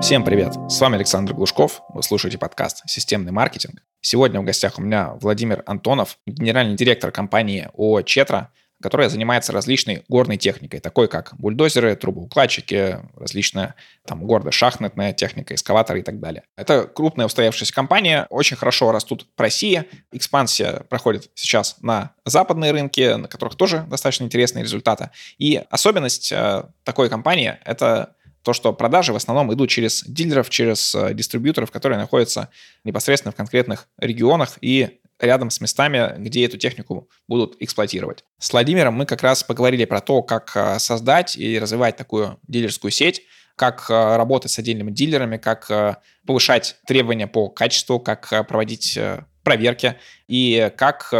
Всем 0.00 0.24
привет! 0.24 0.54
С 0.68 0.80
вами 0.80 0.94
Александр 0.94 1.34
Глушков. 1.34 1.82
Вы 1.88 2.04
слушаете 2.04 2.38
подкаст 2.38 2.82
«Системный 2.86 3.32
маркетинг». 3.32 3.82
Сегодня 4.00 4.40
в 4.40 4.44
гостях 4.44 4.78
у 4.78 4.82
меня 4.82 5.14
Владимир 5.20 5.64
Антонов, 5.66 6.18
генеральный 6.24 6.76
директор 6.76 7.10
компании 7.10 7.68
ООО 7.76 8.02
«Четра», 8.02 8.52
которая 8.80 9.08
занимается 9.08 9.52
различной 9.52 10.04
горной 10.08 10.36
техникой, 10.36 10.78
такой 10.78 11.08
как 11.08 11.34
бульдозеры, 11.36 11.96
трубоукладчики, 11.96 12.98
различная 13.16 13.74
там 14.06 14.24
гордо-шахматная 14.24 15.12
техника, 15.12 15.56
эскаваторы 15.56 16.00
и 16.00 16.02
так 16.02 16.20
далее. 16.20 16.44
Это 16.56 16.84
крупная 16.84 17.26
устоявшаяся 17.26 17.74
компания, 17.74 18.28
очень 18.30 18.56
хорошо 18.56 18.92
растут 18.92 19.26
в 19.36 19.40
России. 19.40 19.84
Экспансия 20.12 20.84
проходит 20.88 21.28
сейчас 21.34 21.76
на 21.82 22.12
западные 22.24 22.70
рынки, 22.70 23.16
на 23.16 23.26
которых 23.26 23.56
тоже 23.56 23.84
достаточно 23.88 24.24
интересные 24.24 24.62
результаты. 24.62 25.10
И 25.38 25.60
особенность 25.70 26.30
э, 26.30 26.62
такой 26.84 27.08
компании— 27.08 27.58
это 27.64 28.14
то, 28.48 28.54
что 28.54 28.72
продажи 28.72 29.12
в 29.12 29.16
основном 29.16 29.52
идут 29.52 29.68
через 29.68 30.02
дилеров, 30.04 30.48
через 30.48 30.94
э, 30.94 31.12
дистрибьюторов, 31.12 31.70
которые 31.70 31.98
находятся 31.98 32.48
непосредственно 32.82 33.30
в 33.30 33.34
конкретных 33.34 33.88
регионах 33.98 34.56
и 34.62 35.00
рядом 35.20 35.50
с 35.50 35.60
местами, 35.60 36.14
где 36.16 36.46
эту 36.46 36.56
технику 36.56 37.10
будут 37.28 37.56
эксплуатировать. 37.60 38.24
С 38.38 38.50
Владимиром 38.50 38.94
мы 38.94 39.04
как 39.04 39.22
раз 39.22 39.42
поговорили 39.42 39.84
про 39.84 40.00
то, 40.00 40.22
как 40.22 40.52
э, 40.54 40.78
создать 40.78 41.36
и 41.36 41.58
развивать 41.58 41.98
такую 41.98 42.38
дилерскую 42.48 42.90
сеть, 42.90 43.20
как 43.54 43.84
э, 43.90 44.16
работать 44.16 44.50
с 44.50 44.58
отдельными 44.58 44.92
дилерами, 44.92 45.36
как 45.36 46.00
повышать 46.26 46.76
требования 46.86 47.26
по 47.26 47.50
качеству, 47.50 48.00
как 48.00 48.30
проводить 48.48 48.98
проверки 49.42 49.96
и 50.26 50.72
как 50.78 51.12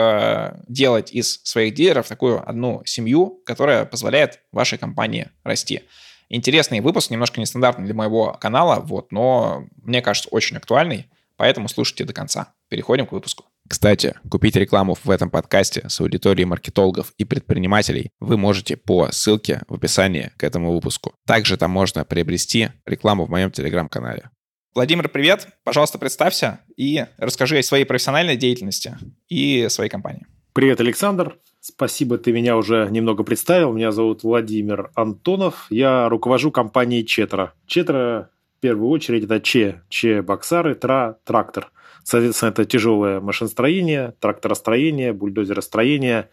делать 0.66 1.12
из 1.12 1.40
своих 1.44 1.74
дилеров 1.74 2.08
такую 2.08 2.48
одну 2.48 2.82
семью, 2.86 3.42
которая 3.44 3.84
позволяет 3.84 4.40
вашей 4.50 4.78
компании 4.78 5.28
расти. 5.44 5.82
Интересный 6.30 6.80
выпуск, 6.80 7.10
немножко 7.10 7.40
нестандартный 7.40 7.86
для 7.86 7.94
моего 7.94 8.36
канала, 8.40 8.80
вот, 8.80 9.12
но 9.12 9.64
мне 9.82 10.02
кажется 10.02 10.28
очень 10.30 10.58
актуальный, 10.58 11.06
поэтому 11.36 11.68
слушайте 11.68 12.04
до 12.04 12.12
конца. 12.12 12.52
Переходим 12.68 13.06
к 13.06 13.12
выпуску. 13.12 13.46
Кстати, 13.66 14.14
купить 14.30 14.56
рекламу 14.56 14.96
в 15.02 15.10
этом 15.10 15.30
подкасте 15.30 15.88
с 15.88 16.00
аудиторией 16.00 16.46
маркетологов 16.46 17.12
и 17.16 17.24
предпринимателей 17.24 18.10
вы 18.20 18.36
можете 18.36 18.76
по 18.76 19.10
ссылке 19.10 19.62
в 19.68 19.74
описании 19.74 20.32
к 20.36 20.44
этому 20.44 20.72
выпуску. 20.72 21.14
Также 21.26 21.56
там 21.56 21.70
можно 21.70 22.04
приобрести 22.04 22.70
рекламу 22.86 23.24
в 23.26 23.30
моем 23.30 23.50
телеграм-канале. 23.50 24.30
Владимир, 24.74 25.08
привет. 25.08 25.48
Пожалуйста, 25.64 25.98
представься 25.98 26.60
и 26.76 27.06
расскажи 27.16 27.58
о 27.58 27.62
своей 27.62 27.84
профессиональной 27.84 28.36
деятельности 28.36 28.96
и 29.28 29.66
своей 29.70 29.90
компании. 29.90 30.26
Привет, 30.52 30.80
Александр. 30.80 31.38
Спасибо, 31.68 32.16
ты 32.16 32.32
меня 32.32 32.56
уже 32.56 32.88
немного 32.90 33.24
представил. 33.24 33.74
Меня 33.74 33.92
зовут 33.92 34.22
Владимир 34.22 34.90
Антонов. 34.94 35.66
Я 35.68 36.08
руковожу 36.08 36.50
компанией 36.50 37.04
Четра. 37.04 37.52
Четра 37.66 38.30
в 38.56 38.60
первую 38.60 38.88
очередь 38.88 39.24
это 39.24 39.38
Че, 39.38 39.82
Че 39.90 40.22
Боксары, 40.22 40.74
Тра, 40.74 41.18
Трактор. 41.24 41.70
Соответственно, 42.08 42.48
это 42.48 42.64
тяжелое 42.64 43.20
машиностроение, 43.20 44.14
тракторостроение, 44.18 45.12
бульдозеростроение. 45.12 46.30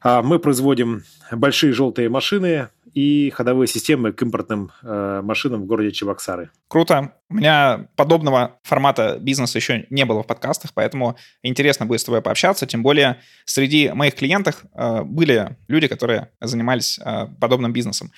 А 0.00 0.22
мы 0.22 0.38
производим 0.38 1.02
большие 1.32 1.72
желтые 1.72 2.08
машины 2.08 2.68
и 2.94 3.32
ходовые 3.34 3.66
системы 3.66 4.12
к 4.12 4.22
импортным 4.22 4.70
э, 4.80 5.20
машинам 5.24 5.62
в 5.62 5.66
городе 5.66 5.90
Чебоксары. 5.90 6.50
Круто. 6.68 7.14
У 7.28 7.34
меня 7.34 7.88
подобного 7.96 8.60
формата 8.62 9.18
бизнеса 9.20 9.58
еще 9.58 9.86
не 9.90 10.04
было 10.04 10.22
в 10.22 10.26
подкастах, 10.28 10.70
поэтому 10.72 11.16
интересно 11.42 11.84
будет 11.84 12.00
с 12.00 12.04
тобой 12.04 12.22
пообщаться. 12.22 12.66
Тем 12.66 12.84
более 12.84 13.20
среди 13.44 13.90
моих 13.90 14.14
клиентов 14.14 14.62
э, 14.72 15.02
были 15.02 15.56
люди, 15.66 15.88
которые 15.88 16.30
занимались 16.40 17.00
э, 17.04 17.26
подобным 17.40 17.72
бизнесом 17.72 18.12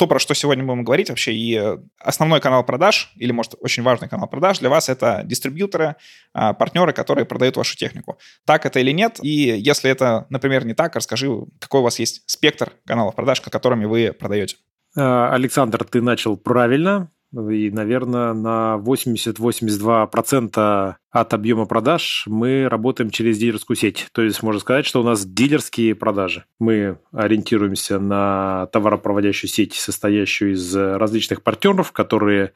то, 0.00 0.06
про 0.06 0.18
что 0.18 0.32
сегодня 0.32 0.64
будем 0.64 0.82
говорить 0.82 1.10
вообще, 1.10 1.34
и 1.34 1.58
э, 1.58 1.76
основной 1.98 2.40
канал 2.40 2.64
продаж, 2.64 3.12
или, 3.16 3.32
может, 3.32 3.54
очень 3.60 3.82
важный 3.82 4.08
канал 4.08 4.28
продаж 4.28 4.58
для 4.58 4.70
вас— 4.70 4.88
это 4.88 5.20
дистрибьюторы, 5.26 5.96
а, 6.32 6.54
партнеры, 6.54 6.94
которые 6.94 7.26
продают 7.26 7.58
вашу 7.58 7.76
технику. 7.76 8.18
Так 8.46 8.64
это 8.64 8.80
или 8.80 8.92
нет? 8.92 9.18
И 9.22 9.28
если 9.28 9.90
это, 9.90 10.24
например, 10.30 10.64
не 10.64 10.72
так, 10.72 10.96
расскажи, 10.96 11.28
какой 11.58 11.80
у 11.80 11.82
вас 11.82 11.98
есть 11.98 12.22
спектр 12.24 12.72
каналов 12.86 13.14
продаж, 13.14 13.42
которыми 13.42 13.84
вы 13.84 14.14
продаете. 14.18 14.56
А, 14.96 15.34
Александр, 15.34 15.84
ты 15.84 16.00
начал 16.00 16.38
правильно 16.38 17.10
и, 17.32 17.70
наверное, 17.70 18.34
на 18.34 18.76
80-82% 18.84 20.94
от 21.10 21.34
объема 21.34 21.66
продаж 21.66 22.24
мы 22.26 22.68
работаем 22.68 23.10
через 23.10 23.38
дилерскую 23.38 23.76
сеть. 23.76 24.08
То 24.12 24.22
есть 24.22 24.42
можно 24.42 24.60
сказать, 24.60 24.84
что 24.84 25.00
у 25.00 25.04
нас 25.04 25.24
дилерские 25.24 25.94
продажи. 25.94 26.44
Мы 26.58 26.98
ориентируемся 27.12 28.00
на 28.00 28.66
товаропроводящую 28.72 29.48
сеть, 29.48 29.74
состоящую 29.74 30.54
из 30.54 30.74
различных 30.74 31.42
партнеров, 31.42 31.92
которые 31.92 32.52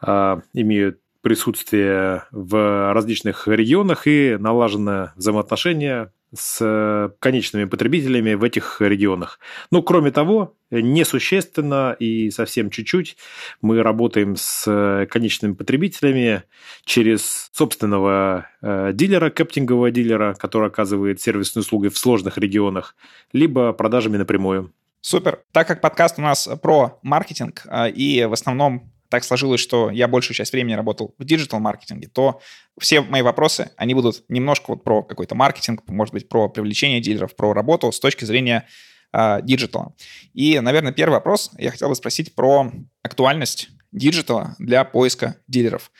э, 0.00 0.40
имеют 0.52 1.00
присутствие 1.22 2.24
в 2.30 2.92
различных 2.92 3.48
регионах 3.48 4.06
и 4.06 4.36
налаженное 4.38 5.12
взаимоотношение 5.16 6.12
с 6.34 7.12
конечными 7.18 7.64
потребителями 7.64 8.34
в 8.34 8.44
этих 8.44 8.80
регионах. 8.80 9.38
Ну, 9.70 9.82
кроме 9.82 10.10
того, 10.10 10.54
несущественно 10.70 11.94
и 11.98 12.30
совсем 12.30 12.70
чуть-чуть 12.70 13.16
мы 13.60 13.82
работаем 13.82 14.36
с 14.36 15.06
конечными 15.10 15.52
потребителями 15.54 16.44
через 16.84 17.50
собственного 17.52 18.46
э, 18.62 18.92
дилера, 18.94 19.30
кептингового 19.30 19.90
дилера, 19.90 20.34
который 20.34 20.68
оказывает 20.68 21.20
сервисную 21.20 21.62
услугу 21.62 21.90
в 21.90 21.98
сложных 21.98 22.38
регионах, 22.38 22.96
либо 23.32 23.72
продажами 23.72 24.16
напрямую. 24.16 24.72
Супер. 25.00 25.40
Так 25.50 25.66
как 25.66 25.80
подкаст 25.80 26.18
у 26.18 26.22
нас 26.22 26.48
про 26.62 27.00
маркетинг, 27.02 27.62
э, 27.66 27.90
и 27.90 28.24
в 28.24 28.32
основном 28.32 28.91
так 29.12 29.24
сложилось, 29.24 29.60
что 29.60 29.90
я 29.90 30.08
большую 30.08 30.34
часть 30.34 30.52
времени 30.52 30.72
работал 30.72 31.14
в 31.18 31.24
digital-маркетинге, 31.24 32.08
то 32.08 32.40
все 32.80 33.02
мои 33.02 33.20
вопросы, 33.20 33.70
они 33.76 33.92
будут 33.92 34.24
немножко 34.28 34.70
вот 34.70 34.84
про 34.84 35.02
какой-то 35.02 35.34
маркетинг, 35.34 35.82
может 35.86 36.14
быть, 36.14 36.30
про 36.30 36.48
привлечение 36.48 36.98
дилеров, 37.02 37.36
про 37.36 37.52
работу 37.52 37.92
с 37.92 38.00
точки 38.00 38.24
зрения 38.24 38.66
а, 39.12 39.42
digital 39.42 39.78
'а. 39.78 39.94
И, 40.32 40.58
наверное, 40.60 40.92
первый 40.92 41.12
вопрос 41.12 41.50
я 41.58 41.70
хотел 41.70 41.90
бы 41.90 41.94
спросить 41.94 42.34
про 42.34 42.72
актуальность 43.02 43.68
digital 43.92 44.42
'а 44.42 44.56
для 44.58 44.82
поиска 44.84 45.36
дилеров. 45.46 45.92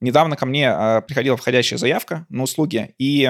Недавно 0.00 0.36
ко 0.36 0.46
мне 0.46 0.66
э, 0.66 1.02
приходила 1.02 1.36
входящая 1.36 1.78
заявка 1.78 2.26
на 2.28 2.44
услуги, 2.44 2.94
и 2.98 3.28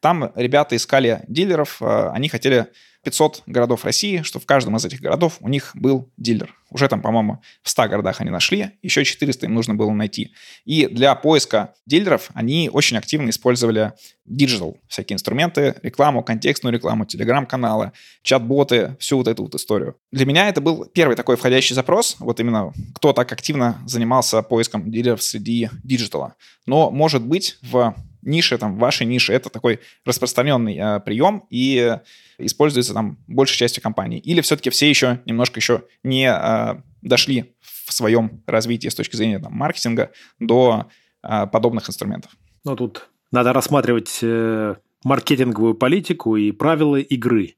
там 0.00 0.30
ребята 0.34 0.76
искали 0.76 1.22
дилеров, 1.28 1.80
э, 1.80 2.10
они 2.12 2.28
хотели 2.28 2.66
500 3.04 3.42
городов 3.46 3.84
России, 3.84 4.22
что 4.22 4.40
в 4.40 4.46
каждом 4.46 4.76
из 4.76 4.84
этих 4.84 5.00
городов 5.00 5.36
у 5.40 5.48
них 5.48 5.70
был 5.74 6.10
дилер. 6.16 6.54
Уже 6.70 6.88
там, 6.88 7.02
по-моему, 7.02 7.40
в 7.62 7.70
100 7.70 7.88
городах 7.88 8.20
они 8.20 8.30
нашли, 8.30 8.70
еще 8.82 9.04
400 9.04 9.46
им 9.46 9.54
нужно 9.54 9.74
было 9.74 9.90
найти. 9.90 10.32
И 10.64 10.86
для 10.86 11.14
поиска 11.14 11.74
дилеров 11.86 12.30
они 12.34 12.68
очень 12.72 12.96
активно 12.96 13.30
использовали 13.30 13.92
digital, 14.24 14.78
всякие 14.88 15.14
инструменты, 15.14 15.76
рекламу, 15.82 16.24
контекстную 16.24 16.72
рекламу, 16.72 17.04
телеграм-каналы, 17.04 17.92
чат-боты, 18.22 18.96
всю 18.98 19.18
вот 19.18 19.28
эту 19.28 19.44
вот 19.44 19.54
историю. 19.54 19.96
Для 20.10 20.26
меня 20.26 20.48
это 20.48 20.60
был 20.60 20.86
первый 20.86 21.14
такой 21.14 21.36
входящий 21.36 21.74
запрос, 21.74 22.16
вот 22.18 22.40
именно 22.40 22.72
кто 22.94 23.12
так 23.12 23.30
активно 23.30 23.80
занимался 23.86 24.42
поиском 24.42 24.90
дилеров 24.90 25.22
среди 25.22 25.70
digital 25.84 26.19
'а. 26.19 26.34
Но, 26.66 26.90
может 26.90 27.22
быть, 27.22 27.58
в 27.62 27.94
нише, 28.24 28.58
там, 28.58 28.76
в 28.76 28.78
вашей 28.78 29.06
нише, 29.06 29.32
это 29.32 29.50
такой 29.50 29.80
распространенный 30.04 30.76
э, 30.76 31.00
прием 31.00 31.44
и 31.50 31.98
используется 32.38 32.94
там 32.94 33.18
большей 33.26 33.56
частью 33.56 33.82
компаний. 33.82 34.18
Или 34.18 34.40
все-таки 34.40 34.70
все 34.70 34.88
еще 34.88 35.20
немножко 35.26 35.60
еще 35.60 35.84
не 36.02 36.26
э, 36.26 36.80
дошли 37.02 37.54
в 37.60 37.92
своем 37.92 38.42
развитии 38.46 38.88
с 38.88 38.94
точки 38.94 39.16
зрения 39.16 39.38
там, 39.38 39.52
маркетинга 39.52 40.10
до 40.38 40.88
э, 41.22 41.46
подобных 41.46 41.88
инструментов? 41.88 42.32
Ну, 42.64 42.76
тут 42.76 43.08
надо 43.30 43.52
рассматривать 43.52 44.18
э, 44.22 44.76
маркетинговую 45.04 45.74
политику 45.74 46.36
и 46.36 46.50
правила 46.50 46.96
игры. 46.96 47.56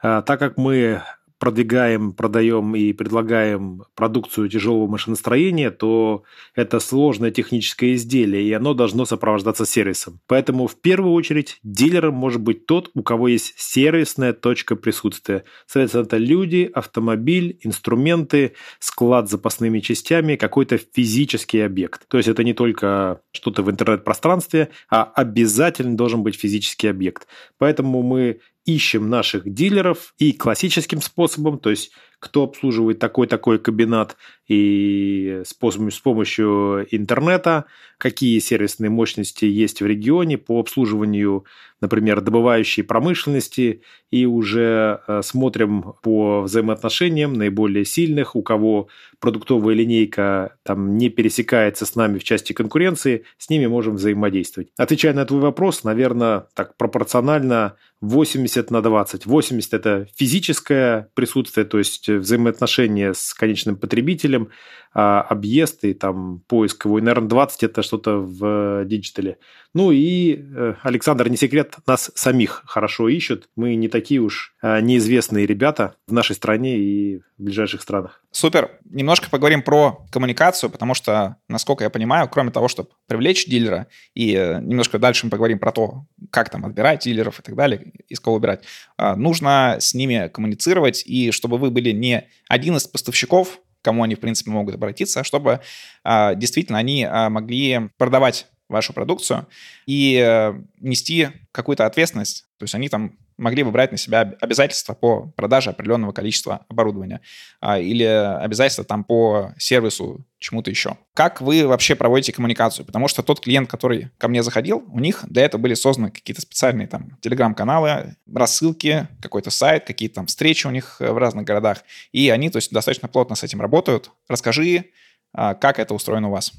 А, 0.00 0.22
так 0.22 0.38
как 0.38 0.56
мы 0.56 1.02
продвигаем, 1.38 2.12
продаем 2.12 2.74
и 2.74 2.92
предлагаем 2.92 3.84
продукцию 3.94 4.48
тяжелого 4.48 4.88
машиностроения, 4.88 5.70
то 5.70 6.24
это 6.54 6.80
сложное 6.80 7.30
техническое 7.30 7.94
изделие, 7.94 8.42
и 8.42 8.52
оно 8.52 8.74
должно 8.74 9.04
сопровождаться 9.04 9.64
сервисом. 9.64 10.20
Поэтому 10.26 10.66
в 10.66 10.76
первую 10.76 11.12
очередь 11.12 11.58
дилером 11.62 12.14
может 12.14 12.40
быть 12.40 12.66
тот, 12.66 12.90
у 12.94 13.02
кого 13.02 13.28
есть 13.28 13.54
сервисная 13.56 14.32
точка 14.32 14.76
присутствия. 14.76 15.44
Соответственно, 15.66 16.02
это 16.02 16.16
люди, 16.16 16.70
автомобиль, 16.72 17.58
инструменты, 17.62 18.54
склад 18.80 19.28
с 19.28 19.30
запасными 19.30 19.80
частями, 19.80 20.36
какой-то 20.36 20.78
физический 20.78 21.60
объект. 21.60 22.08
То 22.08 22.16
есть 22.16 22.28
это 22.28 22.42
не 22.42 22.54
только 22.54 23.20
что-то 23.32 23.62
в 23.62 23.70
интернет-пространстве, 23.70 24.70
а 24.90 25.04
обязательно 25.04 25.96
должен 25.96 26.22
быть 26.22 26.34
физический 26.34 26.88
объект. 26.88 27.26
Поэтому 27.58 28.02
мы 28.02 28.40
ищем 28.68 29.08
наших 29.08 29.50
дилеров 29.52 30.14
и 30.18 30.32
классическим 30.32 31.00
способом, 31.00 31.58
то 31.58 31.70
есть 31.70 31.90
кто 32.18 32.44
обслуживает 32.44 32.98
такой-такой 32.98 33.58
кабинет 33.58 34.16
и 34.48 35.42
с, 35.44 35.50
с 35.50 36.00
помощью 36.00 36.86
интернета, 36.90 37.66
какие 37.98 38.38
сервисные 38.38 38.90
мощности 38.90 39.44
есть 39.44 39.82
в 39.82 39.86
регионе 39.86 40.38
по 40.38 40.58
обслуживанию, 40.58 41.44
например, 41.80 42.20
добывающей 42.20 42.82
промышленности, 42.82 43.82
и 44.10 44.24
уже 44.24 45.00
э, 45.06 45.20
смотрим 45.22 45.94
по 46.02 46.42
взаимоотношениям 46.42 47.34
наиболее 47.34 47.84
сильных, 47.84 48.36
у 48.36 48.42
кого 48.42 48.88
продуктовая 49.20 49.74
линейка 49.74 50.56
там 50.62 50.96
не 50.96 51.10
пересекается 51.10 51.84
с 51.84 51.94
нами 51.94 52.18
в 52.18 52.24
части 52.24 52.52
конкуренции, 52.52 53.24
с 53.36 53.50
ними 53.50 53.66
можем 53.66 53.96
взаимодействовать. 53.96 54.70
Отвечая 54.78 55.12
на 55.12 55.26
твой 55.26 55.40
вопрос, 55.40 55.84
наверное, 55.84 56.46
так 56.54 56.76
пропорционально 56.76 57.76
80 58.00 58.70
на 58.70 58.80
20. 58.80 59.26
80– 59.26 59.74
это 59.74 60.06
физическое 60.16 61.10
присутствие, 61.14 61.66
то 61.66 61.78
есть 61.78 62.07
взаимоотношения 62.16 63.12
с 63.12 63.34
конечным 63.34 63.76
потребителем, 63.76 64.50
а 65.00 65.20
объезд 65.20 65.84
и 65.84 65.94
там 65.94 66.42
поиск 66.48 66.84
его. 66.84 66.98
И, 66.98 67.02
наверное, 67.02 67.28
20– 67.28 67.62
это 67.62 67.82
что-то 67.82 68.18
в 68.18 68.84
digital 68.84 69.22
'е. 69.22 69.38
Ну 69.72 69.92
и, 69.92 70.34
э, 70.34 70.74
Александр, 70.82 71.28
не 71.28 71.36
секрет, 71.36 71.76
нас 71.86 72.10
самих 72.16 72.64
хорошо 72.66 73.08
ищут. 73.08 73.48
Мы 73.54 73.76
не 73.76 73.86
такие 73.86 74.18
уж 74.18 74.56
э, 74.60 74.80
неизвестные 74.80 75.46
ребята 75.46 75.94
в 76.08 76.12
нашей 76.12 76.34
стране 76.34 76.78
и 76.78 77.18
в 77.18 77.44
ближайших 77.44 77.80
странах. 77.80 78.24
Супер. 78.32 78.72
Немножко 78.90 79.30
поговорим 79.30 79.62
про 79.62 80.04
коммуникацию, 80.10 80.68
потому 80.68 80.94
что, 80.94 81.36
насколько 81.46 81.84
я 81.84 81.90
понимаю, 81.90 82.28
кроме 82.28 82.50
того, 82.50 82.66
чтобы 82.66 82.88
привлечь 83.06 83.46
дилера, 83.46 83.86
и 84.14 84.34
э, 84.34 84.60
немножко 84.60 84.98
дальше 84.98 85.26
мы 85.26 85.30
поговорим 85.30 85.60
про 85.60 85.70
то, 85.70 86.06
как 86.32 86.50
там 86.50 86.64
отбирать 86.64 87.04
дилеров 87.04 87.38
и 87.38 87.42
так 87.44 87.54
далее, 87.54 87.92
из 88.08 88.18
кого 88.18 88.34
выбирать, 88.34 88.64
нужно 88.98 89.76
с 89.78 89.94
ними 89.94 90.26
коммуницировать, 90.26 91.04
и 91.06 91.30
чтобы 91.30 91.56
вы 91.56 91.70
были 91.70 91.92
не 91.92 92.26
один 92.48 92.76
из 92.76 92.88
поставщиков, 92.88 93.60
кому 93.88 94.02
они, 94.02 94.14
в 94.14 94.20
принципе, 94.20 94.50
могут 94.50 94.74
обратиться, 94.74 95.24
чтобы 95.24 95.60
действительно 96.04 96.78
они 96.78 97.06
могли 97.06 97.88
продавать 97.96 98.46
вашу 98.68 98.92
продукцию 98.92 99.46
и 99.86 100.22
э, 100.22 100.54
нести 100.78 101.28
какую-то 101.52 101.86
ответственность. 101.86 102.44
То 102.58 102.64
есть 102.64 102.74
они 102.74 102.90
там 102.90 103.16
могли 103.38 103.62
бы 103.62 103.70
брать 103.70 103.92
на 103.92 103.98
себя 103.98 104.34
обязательства 104.40 104.94
по 104.94 105.32
продаже 105.36 105.70
определенного 105.70 106.12
количества 106.12 106.66
оборудования 106.68 107.20
а, 107.60 107.78
или 107.78 108.04
обязательства 108.04 108.84
там 108.84 109.04
по 109.04 109.52
сервису, 109.58 110.26
чему-то 110.38 110.70
еще. 110.70 110.96
Как 111.14 111.40
вы 111.40 111.66
вообще 111.66 111.94
проводите 111.94 112.32
коммуникацию? 112.32 112.84
Потому 112.84 113.08
что 113.08 113.22
тот 113.22 113.40
клиент, 113.40 113.70
который 113.70 114.10
ко 114.18 114.28
мне 114.28 114.42
заходил, 114.42 114.84
у 114.88 114.98
них 114.98 115.24
до 115.28 115.40
этого 115.40 115.60
были 115.60 115.74
созданы 115.74 116.10
какие-то 116.10 116.42
специальные 116.42 116.88
там 116.88 117.16
телеграм-каналы, 117.20 118.16
рассылки, 118.32 119.08
какой-то 119.22 119.50
сайт, 119.50 119.84
какие-то 119.84 120.16
там 120.16 120.26
встречи 120.26 120.66
у 120.66 120.70
них 120.70 120.96
э, 121.00 121.10
в 121.10 121.18
разных 121.18 121.44
городах. 121.44 121.84
И 122.12 122.28
они, 122.30 122.50
то 122.50 122.56
есть, 122.56 122.72
достаточно 122.72 123.08
плотно 123.08 123.36
с 123.36 123.44
этим 123.44 123.60
работают. 123.60 124.10
Расскажи, 124.28 124.86
а, 125.32 125.54
как 125.54 125.78
это 125.78 125.94
устроено 125.94 126.28
у 126.28 126.32
вас? 126.32 126.52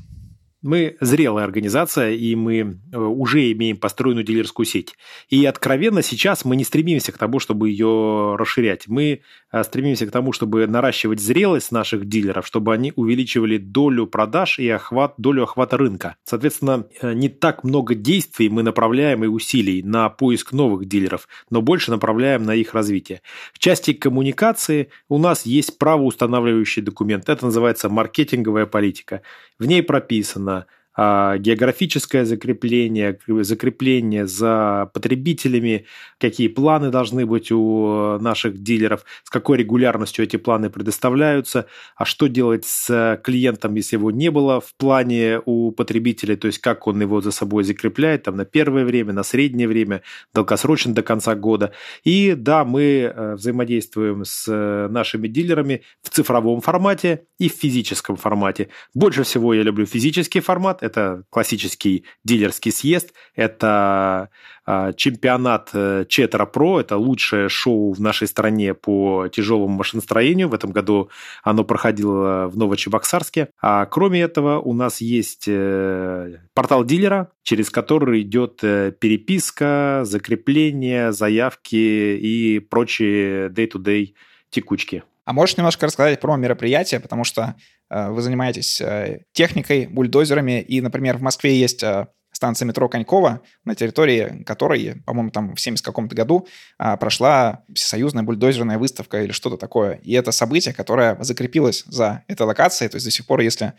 Мы 0.61 0.97
зрелая 0.99 1.45
организация, 1.45 2.11
и 2.11 2.35
мы 2.35 2.79
э, 2.91 2.97
уже 2.97 3.49
имеем 3.53 3.77
построенную 3.77 4.25
дилерскую 4.25 4.65
сеть. 4.65 4.93
И 5.29 5.45
откровенно 5.45 6.01
сейчас 6.01 6.43
мы 6.43 6.57
не 6.57 6.65
стремимся 6.65 7.13
к 7.13 7.17
тому, 7.17 7.39
чтобы 7.39 7.69
ее 7.69 8.35
расширять. 8.37 8.89
Мы 8.89 9.21
э, 9.53 9.63
стремимся 9.63 10.05
к 10.05 10.11
тому, 10.11 10.33
чтобы 10.33 10.67
наращивать 10.67 11.21
зрелость 11.21 11.71
наших 11.71 12.09
дилеров, 12.09 12.45
чтобы 12.45 12.73
они 12.73 12.91
увеличивали 12.97 13.57
долю 13.57 14.05
продаж 14.05 14.59
и 14.59 14.67
охват, 14.67 15.13
долю 15.17 15.43
охвата 15.43 15.77
рынка. 15.77 16.17
Соответственно, 16.25 16.85
э, 17.01 17.13
не 17.13 17.29
так 17.29 17.63
много 17.63 17.95
действий 17.95 18.49
мы 18.49 18.61
направляем 18.61 19.23
и 19.23 19.27
усилий 19.27 19.81
на 19.81 20.09
поиск 20.09 20.51
новых 20.51 20.89
дилеров, 20.89 21.29
но 21.49 21.61
больше 21.61 21.89
направляем 21.89 22.43
на 22.43 22.53
их 22.53 22.73
развитие. 22.73 23.21
В 23.53 23.59
части 23.59 23.93
коммуникации 23.93 24.89
у 25.07 25.19
нас 25.19 25.45
есть 25.45 25.77
правоустанавливающий 25.77 26.81
документ. 26.81 27.29
Это 27.29 27.45
называется 27.45 27.87
маркетинговая 27.87 28.65
политика. 28.65 29.21
В 29.57 29.65
ней 29.65 29.83
прописано 29.83 30.48
а, 30.49 30.65
географическое 30.99 32.25
закрепление, 32.25 33.17
закрепление 33.27 34.27
за 34.27 34.89
потребителями, 34.93 35.85
какие 36.19 36.47
планы 36.49 36.89
должны 36.89 37.25
быть 37.25 37.51
у 37.51 38.17
наших 38.19 38.61
дилеров, 38.61 39.05
с 39.23 39.29
какой 39.29 39.59
регулярностью 39.59 40.25
эти 40.25 40.37
планы 40.37 40.69
предоставляются, 40.69 41.67
а 41.95 42.05
что 42.05 42.27
делать 42.27 42.65
с 42.65 43.19
клиентом, 43.23 43.75
если 43.75 43.95
его 43.95 44.11
не 44.11 44.29
было 44.29 44.59
в 44.59 44.75
плане 44.75 45.41
у 45.45 45.71
потребителя, 45.71 46.35
то 46.35 46.47
есть 46.47 46.59
как 46.59 46.87
он 46.87 47.01
его 47.01 47.21
за 47.21 47.31
собой 47.31 47.63
закрепляет 47.63 48.23
там, 48.23 48.35
на 48.35 48.45
первое 48.45 48.83
время, 48.83 49.13
на 49.13 49.23
среднее 49.23 49.67
время, 49.67 50.01
долгосрочно 50.33 50.93
до 50.93 51.03
конца 51.03 51.35
года. 51.35 51.71
И 52.03 52.33
да, 52.35 52.65
мы 52.65 52.81
э, 52.81 53.35
взаимодействуем 53.35 54.25
с 54.25 54.47
нашими 54.89 55.27
дилерами 55.27 55.83
в 56.01 56.09
цифровом 56.09 56.61
формате 56.61 57.25
и 57.37 57.47
в 57.49 57.53
физическом 57.53 58.15
формате. 58.15 58.69
Больше 58.93 59.23
всего 59.23 59.53
я 59.53 59.63
люблю 59.63 59.85
физический 59.85 60.39
формат, 60.39 60.83
это 60.89 61.23
классический 61.29 62.05
дилерский 62.23 62.71
съезд, 62.71 63.13
это 63.35 64.29
э, 64.65 64.93
чемпионат 64.97 65.69
э, 65.73 66.05
Четра 66.07 66.45
Про, 66.45 66.81
это 66.81 66.97
лучшее 66.97 67.49
шоу 67.49 67.93
в 67.93 68.01
нашей 68.01 68.27
стране 68.27 68.73
по 68.73 69.27
тяжелому 69.29 69.75
машиностроению. 69.75 70.49
В 70.49 70.53
этом 70.53 70.71
году 70.71 71.09
оно 71.43 71.63
проходило 71.63 72.47
в 72.47 72.57
Новочебоксарске. 72.57 73.49
А 73.61 73.85
кроме 73.85 74.21
этого 74.21 74.59
у 74.59 74.73
нас 74.73 75.01
есть 75.01 75.45
э, 75.47 76.39
портал 76.53 76.83
дилера, 76.83 77.31
через 77.43 77.69
который 77.69 78.21
идет 78.21 78.59
э, 78.63 78.91
переписка, 78.91 80.01
закрепление, 80.03 81.11
заявки 81.11 81.75
и 81.75 82.59
прочие 82.59 83.49
day-to-day 83.49 84.13
текучки. 84.49 85.03
А 85.29 85.33
можешь 85.33 85.57
немножко 85.57 85.85
рассказать 85.85 86.19
про 86.19 86.35
мероприятие, 86.37 86.99
потому 86.99 87.23
что 87.23 87.41
э, 87.41 87.61
вы 87.89 88.21
занимаетесь 88.21 88.81
э, 88.81 89.23
техникой, 89.31 89.87
бульдозерами, 89.87 90.61
и, 90.61 90.81
например, 90.81 91.17
в 91.17 91.21
Москве 91.21 91.59
есть 91.59 91.83
э, 91.83 92.07
станция 92.31 92.65
метро 92.65 92.87
Конькова, 92.87 93.41
на 93.65 93.75
территории 93.75 94.43
которой, 94.43 95.01
по-моему, 95.05 95.31
там 95.31 95.55
в 95.55 95.59
70 95.59 95.83
каком-то 95.83 96.15
году 96.15 96.47
прошла 96.77 97.63
всесоюзная 97.73 98.23
бульдозерная 98.23 98.77
выставка 98.77 99.23
или 99.23 99.31
что-то 99.31 99.57
такое. 99.57 99.95
И 100.03 100.13
это 100.13 100.31
событие, 100.31 100.73
которое 100.73 101.17
закрепилось 101.21 101.83
за 101.87 102.23
этой 102.27 102.43
локацией. 102.43 102.89
То 102.89 102.95
есть 102.95 103.05
до 103.05 103.11
сих 103.11 103.25
пор, 103.25 103.41
если 103.41 103.73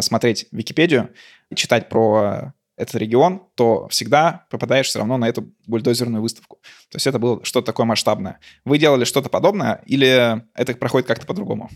смотреть 0.00 0.46
Википедию 0.50 1.10
и 1.48 1.54
читать 1.54 1.88
про 1.88 2.52
этот 2.76 2.96
регион, 2.96 3.42
то 3.54 3.88
всегда 3.88 4.46
попадаешь 4.50 4.86
все 4.86 4.98
равно 4.98 5.16
на 5.16 5.28
эту 5.28 5.52
бульдозерную 5.66 6.22
выставку. 6.22 6.58
То 6.90 6.96
есть 6.96 7.06
это 7.06 7.18
было 7.18 7.44
что-то 7.44 7.66
такое 7.66 7.86
масштабное. 7.86 8.38
Вы 8.64 8.78
делали 8.78 9.04
что-то 9.04 9.28
подобное 9.28 9.82
или 9.86 10.42
это 10.54 10.74
проходит 10.74 11.06
как-то 11.06 11.26
по-другому? 11.26 11.70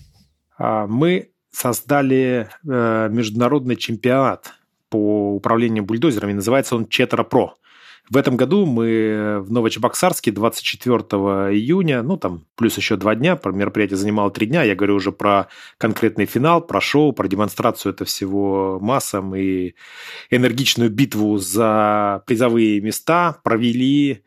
А, 0.58 0.86
мы 0.86 1.30
создали 1.56 2.50
э, 2.68 3.08
международный 3.10 3.76
чемпионат 3.76 4.52
по 4.90 5.34
управлению 5.34 5.84
бульдозерами. 5.84 6.34
Называется 6.34 6.76
он 6.76 6.86
Четра 6.86 7.24
Про. 7.24 7.56
В 8.10 8.18
этом 8.18 8.36
году 8.36 8.66
мы 8.66 9.38
в 9.40 9.50
Новочебоксарске 9.50 10.32
24 10.32 10.98
июня, 11.56 12.02
ну 12.02 12.18
там 12.18 12.44
плюс 12.56 12.76
еще 12.76 12.96
два 12.96 13.14
дня, 13.14 13.40
мероприятие 13.46 13.96
занимало 13.96 14.30
три 14.30 14.46
дня, 14.46 14.62
я 14.62 14.76
говорю 14.76 14.96
уже 14.96 15.12
про 15.12 15.48
конкретный 15.78 16.26
финал, 16.26 16.60
про 16.60 16.80
шоу, 16.80 17.12
про 17.12 17.26
демонстрацию 17.26 17.94
это 17.94 18.04
всего 18.04 18.78
массам 18.80 19.34
и 19.34 19.74
энергичную 20.30 20.90
битву 20.90 21.38
за 21.38 22.22
призовые 22.26 22.80
места 22.80 23.38
провели 23.42 24.22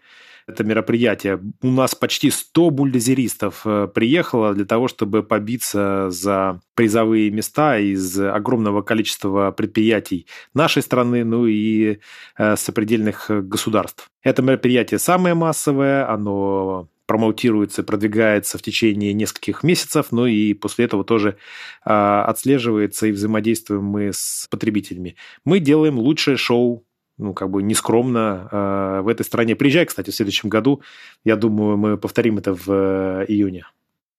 это 0.49 0.63
мероприятие. 0.63 1.39
У 1.61 1.67
нас 1.67 1.95
почти 1.95 2.29
100 2.29 2.69
бульдозеристов 2.69 3.61
э, 3.65 3.87
приехало 3.93 4.53
для 4.53 4.65
того, 4.65 4.87
чтобы 4.87 5.23
побиться 5.23 6.09
за 6.09 6.59
призовые 6.75 7.31
места 7.31 7.77
из 7.77 8.19
огромного 8.19 8.81
количества 8.81 9.51
предприятий 9.51 10.27
нашей 10.53 10.81
страны, 10.81 11.23
ну 11.23 11.45
и 11.45 11.99
э, 12.37 12.55
сопредельных 12.55 13.27
государств. 13.29 14.09
Это 14.23 14.41
мероприятие 14.41 14.99
самое 14.99 15.35
массовое, 15.35 16.09
оно 16.09 16.89
промоутируется, 17.09 17.81
продвигается 17.81 18.59
в 18.59 18.61
течение 18.61 19.13
нескольких 19.13 19.63
месяцев, 19.63 20.07
ну 20.11 20.27
и 20.27 20.53
после 20.53 20.85
этого 20.85 21.03
тоже 21.03 21.37
э, 21.83 21.89
отслеживается 21.89 23.07
и 23.07 23.11
взаимодействуем 23.11 23.83
мы 23.83 24.11
с 24.13 24.45
потребителями. 24.51 25.15
Мы 25.43 25.59
делаем 25.59 25.97
лучшее 25.97 26.37
шоу 26.37 26.85
ну, 27.19 27.33
как 27.33 27.49
бы 27.49 27.61
нескромно 27.61 28.47
э, 28.51 29.01
в 29.01 29.07
этой 29.09 29.23
стране. 29.23 29.55
Приезжай, 29.55 29.85
кстати, 29.85 30.09
в 30.09 30.15
следующем 30.15 30.49
году. 30.49 30.81
Я 31.23 31.35
думаю, 31.35 31.77
мы 31.77 31.97
повторим 31.97 32.37
это 32.37 32.53
в 32.53 32.65
э, 32.67 33.25
июне. 33.27 33.65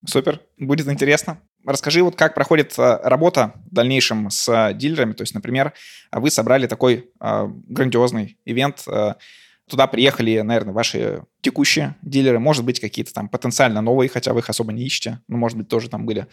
Супер, 0.07 0.40
будет 0.59 0.87
интересно. 0.88 1.40
Расскажи, 1.66 2.02
вот 2.02 2.14
как 2.14 2.35
проходит 2.35 2.78
э, 2.78 3.00
работа 3.02 3.54
в 3.71 3.75
дальнейшем 3.75 4.30
с 4.30 4.73
дилерами. 4.75 5.12
То 5.12 5.23
есть, 5.23 5.35
например, 5.35 5.73
вы 6.12 6.30
собрали 6.30 6.66
такой 6.66 7.11
э, 7.21 7.49
грандиозный 7.69 8.38
ивент, 8.45 8.85
э, 8.87 9.14
туда 9.71 9.87
приехали, 9.87 10.41
наверное, 10.41 10.75
ваши 10.75 11.23
текущие 11.41 11.97
дилеры, 12.03 12.39
может 12.39 12.65
быть, 12.65 12.81
какие-то 12.81 13.15
там 13.15 13.29
потенциально 13.29 13.81
новые, 13.81 14.09
хотя 14.09 14.33
вы 14.33 14.41
их 14.41 14.50
особо 14.50 14.73
не 14.73 14.85
ищете, 14.85 15.21
но, 15.29 15.37
может 15.37 15.57
быть, 15.57 15.69
тоже 15.69 15.89
там 15.89 16.05
были. 16.05 16.27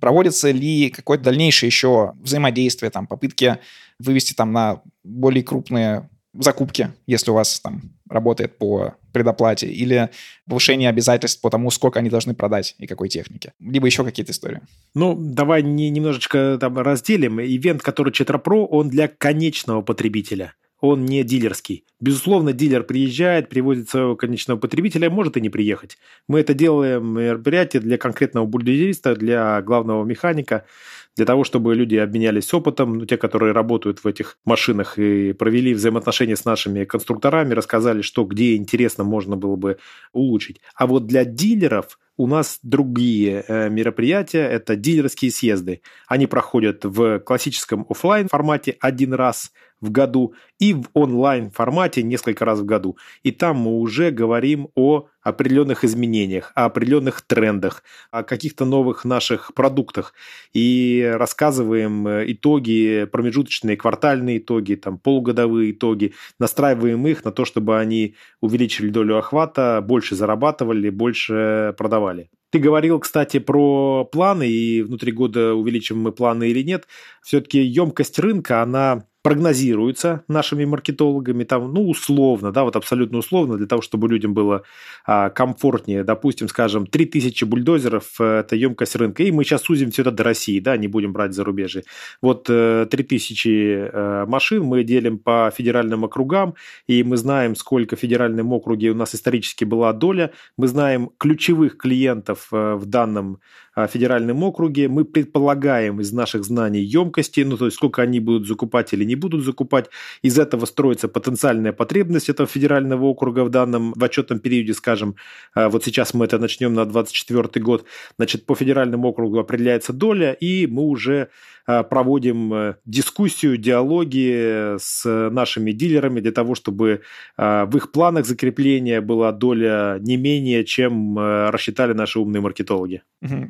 Проводится 0.00 0.50
ли 0.50 0.90
какое-то 0.90 1.24
дальнейшее 1.24 1.68
еще 1.68 2.12
взаимодействие, 2.20 2.90
там, 2.90 3.06
попытки 3.06 3.58
вывести 3.98 4.34
там 4.34 4.52
на 4.52 4.82
более 5.04 5.44
крупные 5.44 6.08
закупки, 6.34 6.92
если 7.06 7.30
у 7.30 7.34
вас 7.34 7.60
там 7.60 7.82
работает 8.08 8.58
по 8.58 8.94
предоплате, 9.12 9.68
или 9.68 10.10
повышение 10.48 10.88
обязательств 10.88 11.40
по 11.40 11.50
тому, 11.50 11.70
сколько 11.70 11.98
они 11.98 12.10
должны 12.10 12.34
продать 12.34 12.74
и 12.78 12.86
какой 12.86 13.08
техники, 13.08 13.52
либо 13.60 13.86
еще 13.86 14.04
какие-то 14.04 14.32
истории. 14.32 14.60
Ну, 14.94 15.16
давай 15.18 15.62
не, 15.62 15.90
немножечко 15.90 16.58
там 16.60 16.78
разделим. 16.78 17.40
Ивент, 17.40 17.82
который 17.82 18.12
Четра 18.12 18.38
Pro, 18.38 18.66
он 18.66 18.88
для 18.88 19.08
конечного 19.08 19.82
потребителя 19.82 20.54
он 20.82 21.06
не 21.06 21.22
дилерский. 21.22 21.84
Безусловно, 22.00 22.52
дилер 22.52 22.82
приезжает, 22.82 23.48
привозит 23.48 23.88
своего 23.88 24.16
конечного 24.16 24.58
потребителя, 24.58 25.08
может 25.08 25.36
и 25.36 25.40
не 25.40 25.48
приехать. 25.48 25.96
Мы 26.28 26.40
это 26.40 26.54
делаем 26.54 27.06
мероприятие 27.14 27.80
для 27.80 27.96
конкретного 27.96 28.46
бульдозериста, 28.46 29.14
для 29.14 29.62
главного 29.62 30.04
механика, 30.04 30.66
для 31.14 31.24
того, 31.24 31.44
чтобы 31.44 31.76
люди 31.76 31.94
обменялись 31.94 32.52
опытом, 32.52 32.98
ну, 32.98 33.06
те, 33.06 33.16
которые 33.16 33.52
работают 33.52 34.02
в 34.02 34.08
этих 34.08 34.38
машинах 34.44 34.98
и 34.98 35.32
провели 35.32 35.72
взаимоотношения 35.72 36.34
с 36.34 36.44
нашими 36.44 36.84
конструкторами, 36.84 37.54
рассказали, 37.54 38.02
что 38.02 38.24
где 38.24 38.56
интересно 38.56 39.04
можно 39.04 39.36
было 39.36 39.54
бы 39.54 39.78
улучшить. 40.12 40.60
А 40.74 40.88
вот 40.88 41.06
для 41.06 41.24
дилеров 41.24 41.96
у 42.22 42.28
нас 42.28 42.60
другие 42.62 43.44
э, 43.48 43.68
мероприятия, 43.68 44.46
это 44.46 44.76
дилерские 44.76 45.32
съезды. 45.32 45.82
Они 46.06 46.28
проходят 46.28 46.84
в 46.84 47.18
классическом 47.18 47.84
офлайн 47.88 48.28
формате 48.28 48.76
один 48.80 49.12
раз 49.12 49.50
в 49.80 49.90
году 49.90 50.32
и 50.60 50.72
в 50.72 50.84
онлайн 50.92 51.50
формате 51.50 52.04
несколько 52.04 52.44
раз 52.44 52.60
в 52.60 52.64
году. 52.64 52.96
И 53.24 53.32
там 53.32 53.56
мы 53.56 53.72
уже 53.72 54.12
говорим 54.12 54.68
о 54.76 55.08
определенных 55.22 55.84
изменениях, 55.84 56.52
о 56.54 56.64
определенных 56.64 57.22
трендах, 57.22 57.82
о 58.10 58.22
каких-то 58.22 58.64
новых 58.64 59.04
наших 59.04 59.54
продуктах 59.54 60.14
и 60.52 61.10
рассказываем 61.16 62.06
э, 62.08 62.32
итоги, 62.32 63.06
промежуточные 63.10 63.76
квартальные 63.76 64.38
итоги, 64.38 64.74
там 64.74 64.98
полугодовые 64.98 65.72
итоги, 65.72 66.14
настраиваем 66.38 67.06
их 67.06 67.24
на 67.24 67.32
то, 67.32 67.44
чтобы 67.44 67.78
они 67.78 68.14
увеличили 68.40 68.90
долю 68.90 69.18
охвата, 69.18 69.80
больше 69.86 70.16
зарабатывали, 70.16 70.90
больше 70.90 71.74
продавали. 71.78 72.30
Ты 72.50 72.58
говорил, 72.58 73.00
кстати, 73.00 73.38
про 73.38 74.04
планы, 74.04 74.46
и 74.46 74.82
внутри 74.82 75.10
года 75.10 75.54
увеличим 75.54 75.98
мы 76.00 76.12
планы 76.12 76.48
или 76.50 76.62
нет. 76.62 76.86
Все-таки 77.22 77.62
емкость 77.62 78.18
рынка, 78.18 78.60
она 78.60 79.06
прогнозируется 79.22 80.24
нашими 80.26 80.64
маркетологами, 80.64 81.44
там, 81.44 81.72
ну, 81.72 81.88
условно, 81.88 82.50
да, 82.50 82.64
вот 82.64 82.74
абсолютно 82.74 83.18
условно, 83.18 83.56
для 83.56 83.66
того, 83.66 83.80
чтобы 83.80 84.08
людям 84.08 84.34
было 84.34 84.64
а, 85.06 85.30
комфортнее, 85.30 86.02
допустим, 86.02 86.48
скажем, 86.48 86.86
3000 86.86 87.44
бульдозеров 87.44 88.20
э,– 88.20 88.40
это 88.40 88.56
емкость 88.56 88.96
рынка, 88.96 89.22
и 89.22 89.30
мы 89.30 89.44
сейчас 89.44 89.62
сузим 89.62 89.92
все 89.92 90.02
это 90.02 90.10
до 90.10 90.24
России, 90.24 90.58
да, 90.58 90.76
не 90.76 90.88
будем 90.88 91.12
брать 91.12 91.34
зарубежье. 91.34 91.84
Вот 92.20 92.44
3000 92.44 93.48
э, 93.48 93.90
э, 93.92 94.24
машин 94.26 94.64
мы 94.64 94.82
делим 94.82 95.18
по 95.18 95.52
федеральным 95.56 96.04
округам, 96.04 96.54
и 96.88 97.04
мы 97.04 97.16
знаем, 97.16 97.54
сколько 97.54 97.94
в 97.94 98.00
федеральном 98.00 98.52
округе 98.52 98.90
у 98.90 98.94
нас 98.94 99.14
исторически 99.14 99.64
была 99.64 99.92
доля, 99.92 100.32
мы 100.56 100.66
знаем 100.66 101.10
ключевых 101.18 101.76
клиентов 101.76 102.48
в 102.50 102.84
данном 102.86 103.38
федеральном 103.74 104.42
округе, 104.42 104.88
мы 104.88 105.04
предполагаем 105.04 106.00
из 106.00 106.12
наших 106.12 106.44
знаний 106.44 106.82
емкости, 106.82 107.40
ну, 107.40 107.56
то 107.56 107.66
есть 107.66 107.76
сколько 107.76 108.02
они 108.02 108.20
будут 108.20 108.46
закупать 108.46 108.92
или 108.92 109.04
не 109.04 109.14
будут 109.14 109.44
закупать. 109.44 109.88
Из 110.22 110.38
этого 110.38 110.66
строится 110.66 111.08
потенциальная 111.08 111.72
потребность 111.72 112.28
этого 112.28 112.46
федерального 112.46 113.04
округа 113.06 113.44
в 113.44 113.48
данном, 113.48 113.92
в 113.94 114.04
отчетном 114.04 114.40
периоде, 114.40 114.74
скажем, 114.74 115.16
а, 115.54 115.68
вот 115.68 115.84
сейчас 115.84 116.14
мы 116.14 116.26
это 116.26 116.38
начнем 116.38 116.74
на 116.74 116.84
24 116.84 117.64
год, 117.64 117.84
значит, 118.16 118.46
по 118.46 118.54
федеральному 118.54 119.08
округу 119.08 119.38
определяется 119.38 119.92
доля, 119.92 120.32
и 120.32 120.66
мы 120.66 120.82
уже 120.82 121.28
а, 121.61 121.61
проводим 121.66 122.54
э, 122.54 122.74
дискуссию, 122.84 123.56
диалоги 123.56 124.76
с 124.78 125.04
нашими 125.30 125.72
дилерами 125.72 126.20
для 126.20 126.32
того, 126.32 126.54
чтобы 126.54 127.02
в 127.36 127.76
их 127.76 127.92
планах 127.92 128.26
закрепления 128.26 129.00
была 129.00 129.32
доля 129.32 129.98
не 130.00 130.16
менее, 130.16 130.64
чем 130.64 131.18
э, 131.18 131.50
рассчитали 131.50 131.92
наши 131.92 132.18
умные 132.18 132.40
маркетологи. 132.40 133.02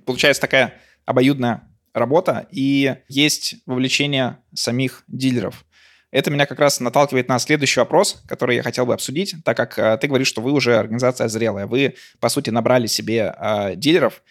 Получается 0.04 0.40
такая 0.40 0.74
обоюдная 1.04 1.62
работа, 1.94 2.46
и 2.50 2.96
есть 3.08 3.56
вовлечение 3.66 4.38
самих 4.54 5.04
дилеров. 5.08 5.64
Это 6.10 6.30
меня 6.30 6.44
как 6.44 6.58
раз 6.58 6.78
наталкивает 6.78 7.28
на 7.28 7.38
следующий 7.38 7.80
вопрос, 7.80 8.22
который 8.28 8.56
я 8.56 8.62
хотел 8.62 8.84
бы 8.84 8.92
обсудить, 8.92 9.34
так 9.44 9.56
как 9.56 9.78
э, 9.78 9.96
ты 9.98 10.08
говоришь, 10.08 10.28
что 10.28 10.42
вы 10.42 10.52
уже 10.52 10.76
организация 10.76 11.28
зрелая. 11.28 11.66
Вы, 11.66 11.94
по 12.20 12.28
сути, 12.28 12.50
набрали 12.50 12.86
себе 12.86 13.34
э, 13.38 13.76
дилеров. 13.76 14.22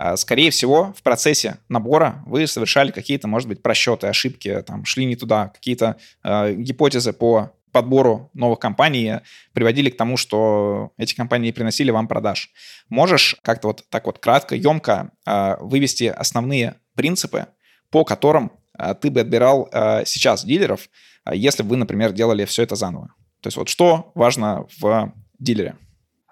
Э, 0.00 0.16
скорее 0.16 0.50
всего, 0.50 0.94
в 0.96 1.02
процессе 1.02 1.58
набора 1.68 2.22
вы 2.26 2.46
совершали 2.46 2.90
какие-то, 2.90 3.28
может 3.28 3.48
быть, 3.48 3.62
просчеты, 3.62 4.06
ошибки, 4.06 4.62
там, 4.66 4.84
шли 4.86 5.04
не 5.04 5.14
туда, 5.14 5.48
какие-то 5.48 5.96
э, 6.24 6.54
гипотезы 6.54 7.12
по 7.12 7.52
подбору 7.70 8.30
новых 8.34 8.58
компаний 8.58 9.20
приводили 9.52 9.90
к 9.90 9.96
тому, 9.96 10.16
что 10.16 10.92
эти 10.96 11.14
компании 11.14 11.52
приносили 11.52 11.90
вам 11.90 12.08
продаж. 12.08 12.50
Можешь 12.88 13.36
как-то 13.42 13.68
вот 13.68 13.84
так 13.90 14.06
вот 14.06 14.18
кратко, 14.18 14.56
емко 14.56 15.10
э, 15.26 15.56
вывести 15.60 16.04
основные 16.04 16.76
принципы, 16.94 17.46
по 17.90 18.04
которым 18.04 18.52
э, 18.78 18.94
ты 18.94 19.10
бы 19.10 19.20
отбирал 19.20 19.68
э, 19.70 20.04
сейчас 20.06 20.44
дилеров, 20.44 20.88
э, 21.26 21.36
если 21.36 21.62
бы 21.62 21.70
вы, 21.70 21.76
например, 21.76 22.12
делали 22.12 22.44
все 22.46 22.62
это 22.62 22.74
заново. 22.74 23.14
То 23.42 23.48
есть 23.48 23.56
вот 23.56 23.68
что 23.68 24.12
важно 24.14 24.66
в 24.78 25.12
дилере? 25.38 25.76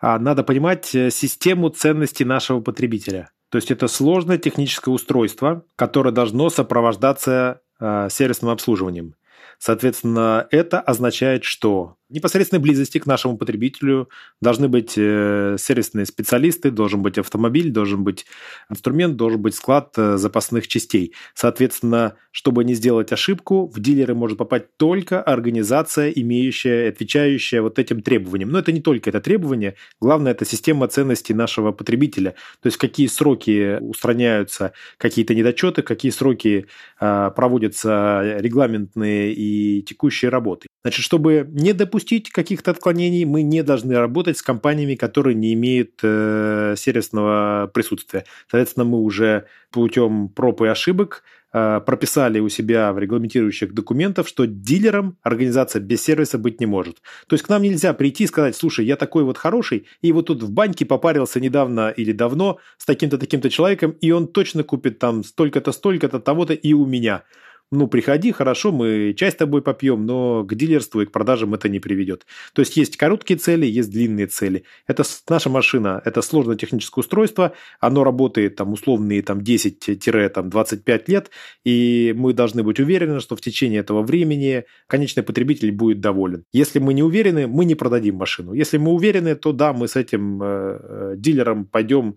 А, 0.01 0.19
надо 0.19 0.45
понимать 0.45 0.87
систему 0.87 1.69
ценностей 1.71 2.25
нашего 2.25 2.61
потребителя. 2.61 3.31
То 3.51 3.57
есть 3.57 3.71
это 3.71 3.89
сложное 3.89 4.39
техническое 4.39 4.91
устройство, 4.91 5.65
которое 5.77 6.11
должно 6.13 6.51
сопровождаться 6.51 7.61
сервисным 7.81 8.51
обслуживанием. 8.51 9.15
Соответственно, 9.59 10.47
это 10.51 10.81
означает, 10.81 11.45
что 11.45 11.97
непосредственной 12.11 12.61
близости 12.61 12.99
к 12.99 13.07
нашему 13.07 13.37
потребителю 13.37 14.09
должны 14.41 14.69
быть 14.69 14.95
э, 14.97 15.57
сервисные 15.59 16.07
специалисты, 16.07 16.71
должен 16.71 17.03
быть 17.03 17.19
автомобиль, 17.19 17.71
должен 17.71 18.05
быть 18.05 18.27
инструмент, 18.71 19.17
должен 19.17 19.41
быть 19.41 19.55
склад 19.55 19.93
э, 19.97 20.17
запасных 20.17 20.69
частей. 20.69 21.15
Соответственно, 21.35 22.17
чтобы 22.31 22.65
не 22.65 22.75
сделать 22.75 23.13
ошибку, 23.13 23.67
в 23.67 23.81
дилеры 23.81 24.15
может 24.15 24.39
попасть 24.39 24.67
только 24.77 25.23
организация, 25.23 26.11
имеющая, 26.11 26.89
отвечающая 26.89 27.63
вот 27.63 27.79
этим 27.79 28.03
требованиям. 28.03 28.51
Но 28.51 28.59
это 28.59 28.73
не 28.73 28.81
только 28.81 29.11
это 29.11 29.21
требование, 29.21 29.75
главное 30.01 30.33
это 30.33 30.45
система 30.45 30.89
ценностей 30.89 31.35
нашего 31.35 31.73
потребителя. 31.73 32.35
То 32.63 32.69
есть 32.69 32.79
какие 32.79 33.07
сроки 33.07 33.79
устраняются 33.81 34.73
какие-то 34.97 35.35
недочеты, 35.35 35.83
какие 35.83 36.11
сроки 36.11 36.67
э, 37.01 37.31
проводятся 37.37 38.39
регламентные 38.39 39.33
и 39.35 39.83
текущие 39.83 40.31
работы. 40.31 40.69
Значит, 40.85 41.05
чтобы 41.05 41.47
не 41.51 41.73
допустить 41.73 41.98
допустить 41.99 42.31
каких-то 42.31 42.71
отклонений, 42.71 43.25
мы 43.25 43.43
не 43.43 43.63
должны 43.63 43.99
работать 43.99 44.39
с 44.39 44.43
компаниями, 44.43 44.95
которые 44.95 45.35
не 45.35 45.53
имеют 45.55 45.99
э, 46.05 46.75
сервисного 46.77 47.69
присутствия. 47.75 48.25
Соответственно, 48.49 48.85
мы 48.85 48.99
уже 49.01 49.47
путем 49.73 50.29
проб 50.29 50.63
и 50.63 50.69
ошибок 50.69 51.25
э, 51.53 51.81
прописали 51.85 52.39
у 52.39 52.49
себя 52.49 52.93
в 52.93 53.01
регламентирующих 53.01 53.75
документах, 53.75 54.29
что 54.29 54.47
дилером 54.47 55.17
организация 55.25 55.81
без 55.81 56.01
сервиса 56.01 56.39
быть 56.39 56.61
не 56.61 56.67
может. 56.67 57.03
То 57.27 57.35
есть 57.35 57.45
к 57.45 57.49
нам 57.49 57.63
нельзя 57.63 57.93
прийти 57.95 58.25
и 58.25 58.29
сказать, 58.29 58.55
слушай, 58.55 58.87
я 58.87 58.95
такой 58.95 59.25
вот 59.25 59.37
хороший, 59.37 59.87
и 60.01 60.13
вот 60.13 60.27
тут 60.27 60.43
в 60.43 60.51
баньке 60.51 60.87
попарился 60.87 61.41
недавно 61.41 61.91
или 61.91 62.13
давно 62.13 62.59
с 62.77 62.87
таким-то 62.87 63.19
таким-то 63.19 63.51
человеком, 63.51 63.91
и 64.01 64.13
он 64.13 64.29
точно 64.29 64.63
купит 64.63 65.01
там 65.01 65.25
столько-то, 65.25 65.73
столько-то, 65.73 66.21
того-то 66.21 66.55
и 66.55 66.75
у 66.75 66.87
меня 66.87 67.25
ну, 67.71 67.87
приходи, 67.87 68.33
хорошо, 68.33 68.73
мы 68.73 69.15
чай 69.15 69.31
с 69.31 69.35
тобой 69.35 69.61
попьем, 69.61 70.07
но 70.07 70.43
к 70.45 70.55
дилерству 70.55 71.03
и 71.03 71.07
к 71.07 71.13
продажам 71.13 71.55
это 71.55 71.69
не 71.69 71.81
приведет. 71.81 72.27
То 72.55 72.61
есть 72.61 72.77
есть 72.79 72.97
короткие 72.97 73.39
цели, 73.39 73.67
есть 73.67 73.91
длинные 73.91 74.27
цели. 74.27 74.65
Это 74.87 75.03
наша 75.29 75.51
машина, 75.51 76.01
это 76.05 76.23
сложное 76.23 76.57
техническое 76.57 77.01
устройство, 77.01 77.53
оно 77.79 78.05
работает 78.05 78.57
там 78.57 78.73
условные 78.73 79.23
там 79.23 79.41
10-25 79.41 81.03
лет, 81.09 81.31
и 81.65 82.15
мы 82.17 82.33
должны 82.33 82.63
быть 82.63 82.81
уверены, 82.81 83.21
что 83.21 83.37
в 83.37 83.41
течение 83.43 83.81
этого 83.81 84.03
времени 84.03 84.65
конечный 84.87 85.23
потребитель 85.23 85.71
будет 85.71 86.01
доволен. 86.01 86.45
Если 86.53 86.79
мы 86.79 86.95
не 86.95 87.03
уверены, 87.03 87.47
мы 87.47 87.67
не 87.67 87.75
продадим 87.75 88.17
машину. 88.17 88.55
Если 88.55 88.79
мы 88.79 88.93
уверены, 88.93 89.35
то 89.35 89.53
да, 89.53 89.75
мы 89.75 89.89
с 89.89 89.97
этим 89.97 90.43
э, 90.43 90.79
э 90.83 91.15
дилером 91.19 91.67
пойдем 91.67 92.17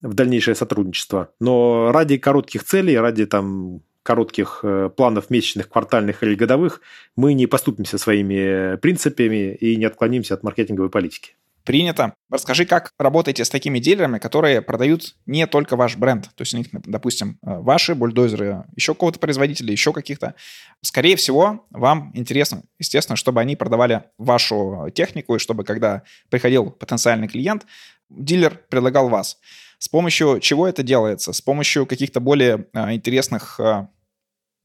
в 0.00 0.14
дальнейшее 0.14 0.54
сотрудничество. 0.54 1.32
Но 1.40 1.90
ради 1.92 2.16
коротких 2.16 2.64
целей, 2.64 2.96
ради 2.96 3.26
там 3.26 3.82
коротких 4.06 4.60
э, 4.62 4.90
планов 4.96 5.28
месячных, 5.30 5.68
квартальных 5.68 6.22
или 6.22 6.34
годовых, 6.34 6.80
мы 7.16 7.34
не 7.34 7.46
поступимся 7.46 7.98
своими 7.98 8.76
принципами 8.76 9.54
и 9.54 9.76
не 9.76 9.84
отклонимся 9.84 10.34
от 10.34 10.42
маркетинговой 10.42 10.90
политики. 10.90 11.34
Принято. 11.66 12.14
Расскажи, 12.30 12.64
как 12.64 12.92
работаете 12.96 13.44
с 13.44 13.50
такими 13.50 13.80
дилерами, 13.80 14.18
которые 14.18 14.62
продают 14.62 15.16
не 15.26 15.48
только 15.48 15.74
ваш 15.74 15.96
бренд. 15.96 16.30
То 16.36 16.42
есть 16.42 16.54
у 16.54 16.58
них, 16.58 16.68
допустим, 16.72 17.38
э, 17.42 17.58
ваши 17.58 17.96
бульдозеры, 17.96 18.64
еще 18.76 18.94
кого-то 18.94 19.18
производителя, 19.18 19.72
еще 19.72 19.92
каких-то. 19.92 20.36
Скорее 20.80 21.16
всего, 21.16 21.66
вам 21.70 22.12
интересно, 22.14 22.62
естественно, 22.78 23.16
чтобы 23.16 23.40
они 23.40 23.56
продавали 23.56 24.04
вашу 24.16 24.88
технику, 24.94 25.34
и 25.34 25.40
чтобы, 25.40 25.64
когда 25.64 26.04
приходил 26.30 26.70
потенциальный 26.70 27.26
клиент, 27.26 27.66
дилер 28.08 28.62
предлагал 28.68 29.08
вас. 29.08 29.38
С 29.78 29.88
помощью 29.88 30.38
чего 30.38 30.68
это 30.68 30.84
делается? 30.84 31.32
С 31.32 31.40
помощью 31.40 31.84
каких-то 31.84 32.20
более 32.20 32.66
интересных 32.74 33.60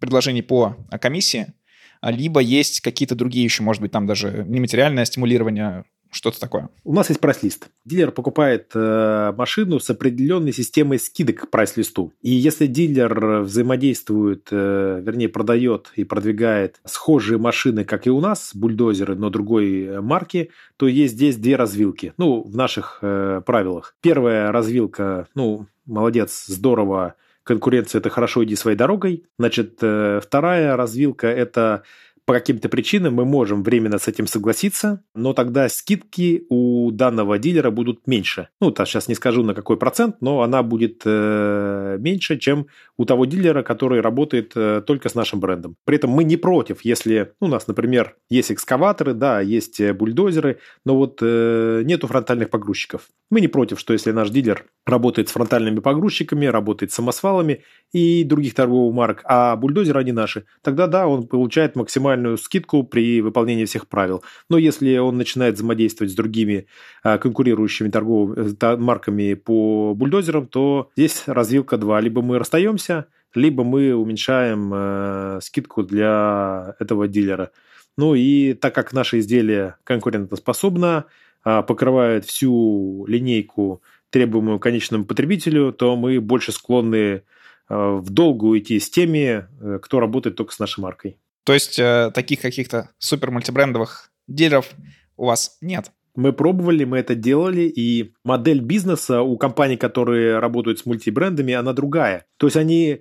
предложений 0.02 0.42
по 0.42 0.76
комиссии, 1.00 1.54
либо 2.02 2.42
есть 2.42 2.82
какие-то 2.82 3.16
другие 3.16 3.46
еще, 3.46 3.64
может 3.64 3.82
быть, 3.82 3.92
там 3.92 4.08
даже 4.08 4.44
нематериальное 4.48 5.06
стимулирование, 5.06 5.86
что-то 6.12 6.40
такое. 6.40 6.70
У 6.84 6.94
нас 6.94 7.10
есть 7.10 7.22
прайс-лист. 7.22 7.70
Дилер 7.86 8.12
покупает 8.12 8.72
э, 8.76 9.34
машину 9.36 9.80
с 9.80 9.90
определенной 9.90 10.52
системой 10.52 11.00
скидок 11.00 11.42
к 11.42 11.50
прайс-листу. 11.50 12.12
И 12.22 12.32
если 12.32 12.68
дилер 12.68 13.42
взаимодействует, 13.42 14.50
э, 14.52 15.02
вернее, 15.02 15.30
продает 15.30 15.92
и 15.96 16.04
продвигает 16.04 16.82
схожие 16.84 17.38
машины, 17.38 17.86
как 17.86 18.08
и 18.08 18.10
у 18.10 18.20
нас, 18.20 18.52
бульдозеры, 18.54 19.16
но 19.16 19.30
другой 19.30 20.02
марки, 20.02 20.52
то 20.76 20.88
есть 20.88 21.14
здесь 21.14 21.38
две 21.38 21.56
развилки. 21.56 22.14
Ну, 22.18 22.44
в 22.44 22.58
наших 22.58 23.00
э, 23.02 23.42
правилах. 23.46 23.96
Первая 24.02 24.52
развилка, 24.52 25.28
ну, 25.34 25.68
молодец, 25.86 26.44
здорово, 26.48 27.16
конкуренция– 27.52 28.00
это 28.02 28.10
хорошо, 28.10 28.44
иди 28.44 28.56
своей 28.56 28.78
дорогой. 28.78 29.26
Значит, 29.38 29.80
э, 29.82 30.22
вторая 30.24 30.78
развилка– 30.78 31.28
это 31.28 31.84
по 32.26 32.34
каким-то 32.34 32.70
причинам 32.70 33.16
мы 33.16 33.26
можем 33.26 33.62
временно 33.62 33.98
с 33.98 34.08
этим 34.08 34.26
согласиться, 34.26 35.04
но 35.14 35.34
тогда 35.34 35.68
скидки 35.68 36.46
у 36.50 36.92
данного 36.92 37.38
дилера 37.38 37.72
будут 37.72 38.08
меньше. 38.08 38.48
Ну, 38.62 38.72
так 38.72 38.88
сейчас 38.88 39.10
не 39.10 39.16
скажу 39.16 39.44
на 39.44 39.54
какой 39.54 39.76
процент, 39.76 40.22
но 40.22 40.42
она 40.42 40.64
будет 40.64 41.02
э, 41.04 41.98
меньше, 42.00 42.38
чем 42.38 42.68
у 42.98 43.04
того 43.04 43.26
дилера, 43.26 43.64
который 43.64 44.00
работает 44.00 44.54
э, 44.56 44.82
только 44.86 45.10
с 45.10 45.16
нашим 45.16 45.40
брендом. 45.42 45.76
При 45.84 45.98
этом 45.98 46.12
мы 46.12 46.24
не 46.24 46.38
против, 46.38 46.86
если 46.86 47.34
ну, 47.42 47.48
у 47.48 47.50
нас, 47.50 47.68
например, 47.68 48.16
есть 48.30 48.52
экскаваторы, 48.52 49.14
да, 49.14 49.42
есть 49.42 49.82
э, 49.82 49.94
бульдозеры, 49.94 50.60
но 50.86 50.96
вот 50.96 51.20
э, 51.22 51.82
нету 51.84 52.08
фронтальных 52.08 52.50
погрузчиков. 52.50 53.10
Мы 53.32 53.40
не 53.40 53.48
против, 53.48 53.80
что 53.80 53.94
если 53.94 54.12
наш 54.12 54.30
дилер 54.30 54.66
работает 54.86 55.30
с 55.30 55.32
фронтальными 55.32 55.80
погрузчиками, 55.80 56.48
работает 56.48 56.92
с 56.92 56.96
самосвалами 56.96 57.64
и 57.94 58.26
других 58.26 58.54
торговых 58.54 58.94
марок, 58.94 59.22
а 59.24 59.56
бульдозеры 59.56 60.02
они 60.02 60.12
наши, 60.12 60.44
тогда 60.62 60.86
да, 60.86 61.08
он 61.08 61.26
получает 61.28 61.78
максимальную 61.78 62.38
скидку 62.38 62.84
при 62.84 63.22
выполнении 63.22 63.64
всех 63.64 63.88
правил. 63.88 64.22
Но 64.50 64.58
если 64.58 64.98
он 64.98 65.18
начинает 65.18 65.56
взаимодействовать 65.56 66.12
с 66.12 66.16
другими 66.16 66.68
а, 67.04 67.18
конкурирующими 67.18 67.90
торговыми 67.90 68.54
э, 68.60 68.76
марками 68.76 69.34
по 69.36 69.94
бульдозерам, 69.96 70.46
то 70.48 70.92
здесь 70.98 71.24
развилка 71.26 71.78
2. 71.78 72.02
Либо 72.02 72.22
мы 72.22 72.38
расстаемся, 72.38 73.06
либо 73.34 73.64
мы 73.64 73.96
уменьшаем 73.96 74.72
э, 74.74 75.40
скидку 75.42 75.84
для 75.84 76.76
этого 76.80 77.08
дилера. 77.08 77.52
Ну 77.98 78.14
и 78.14 78.54
так 78.56 78.76
как 78.76 78.92
наше 78.92 79.20
изделие 79.20 79.76
конкурентоспособно, 79.86 81.06
покрывает 81.44 82.26
всю 82.26 83.06
линейку 83.08 83.82
требуемую 84.12 84.60
конечному 84.60 85.06
потребителю, 85.06 85.74
то 85.74 85.96
мы 85.96 86.20
больше 86.20 86.52
склонны 86.52 86.98
э, 86.98 87.22
в 87.70 88.10
долгу 88.10 88.58
идти 88.58 88.80
с 88.80 88.90
теми, 88.90 89.48
э, 89.62 89.80
кто 89.82 90.00
работает 90.00 90.36
только 90.36 90.54
с 90.54 90.60
нашей 90.60 90.82
маркой. 90.82 91.18
То 91.44 91.54
есть 91.54 91.80
э, 91.80 92.12
таких 92.14 92.42
каких-то 92.42 92.92
супер 93.00 93.32
мультибрендовых 93.32 94.12
дилеров 94.28 94.70
у 95.18 95.26
вас 95.26 95.58
нет? 95.62 95.92
Мы 96.14 96.34
пробовали, 96.34 96.84
мы 96.84 96.98
это 96.98 97.16
делали, 97.16 97.62
и 97.62 98.14
модель 98.26 98.60
бизнеса 98.60 99.22
у 99.22 99.38
компаний, 99.38 99.78
которые 99.78 100.40
работают 100.40 100.80
с 100.80 100.86
мультибрендами, 100.86 101.54
она 101.54 101.72
другая. 101.72 102.26
То 102.36 102.48
есть 102.48 102.58
они 102.58 102.94
а, 102.94 102.98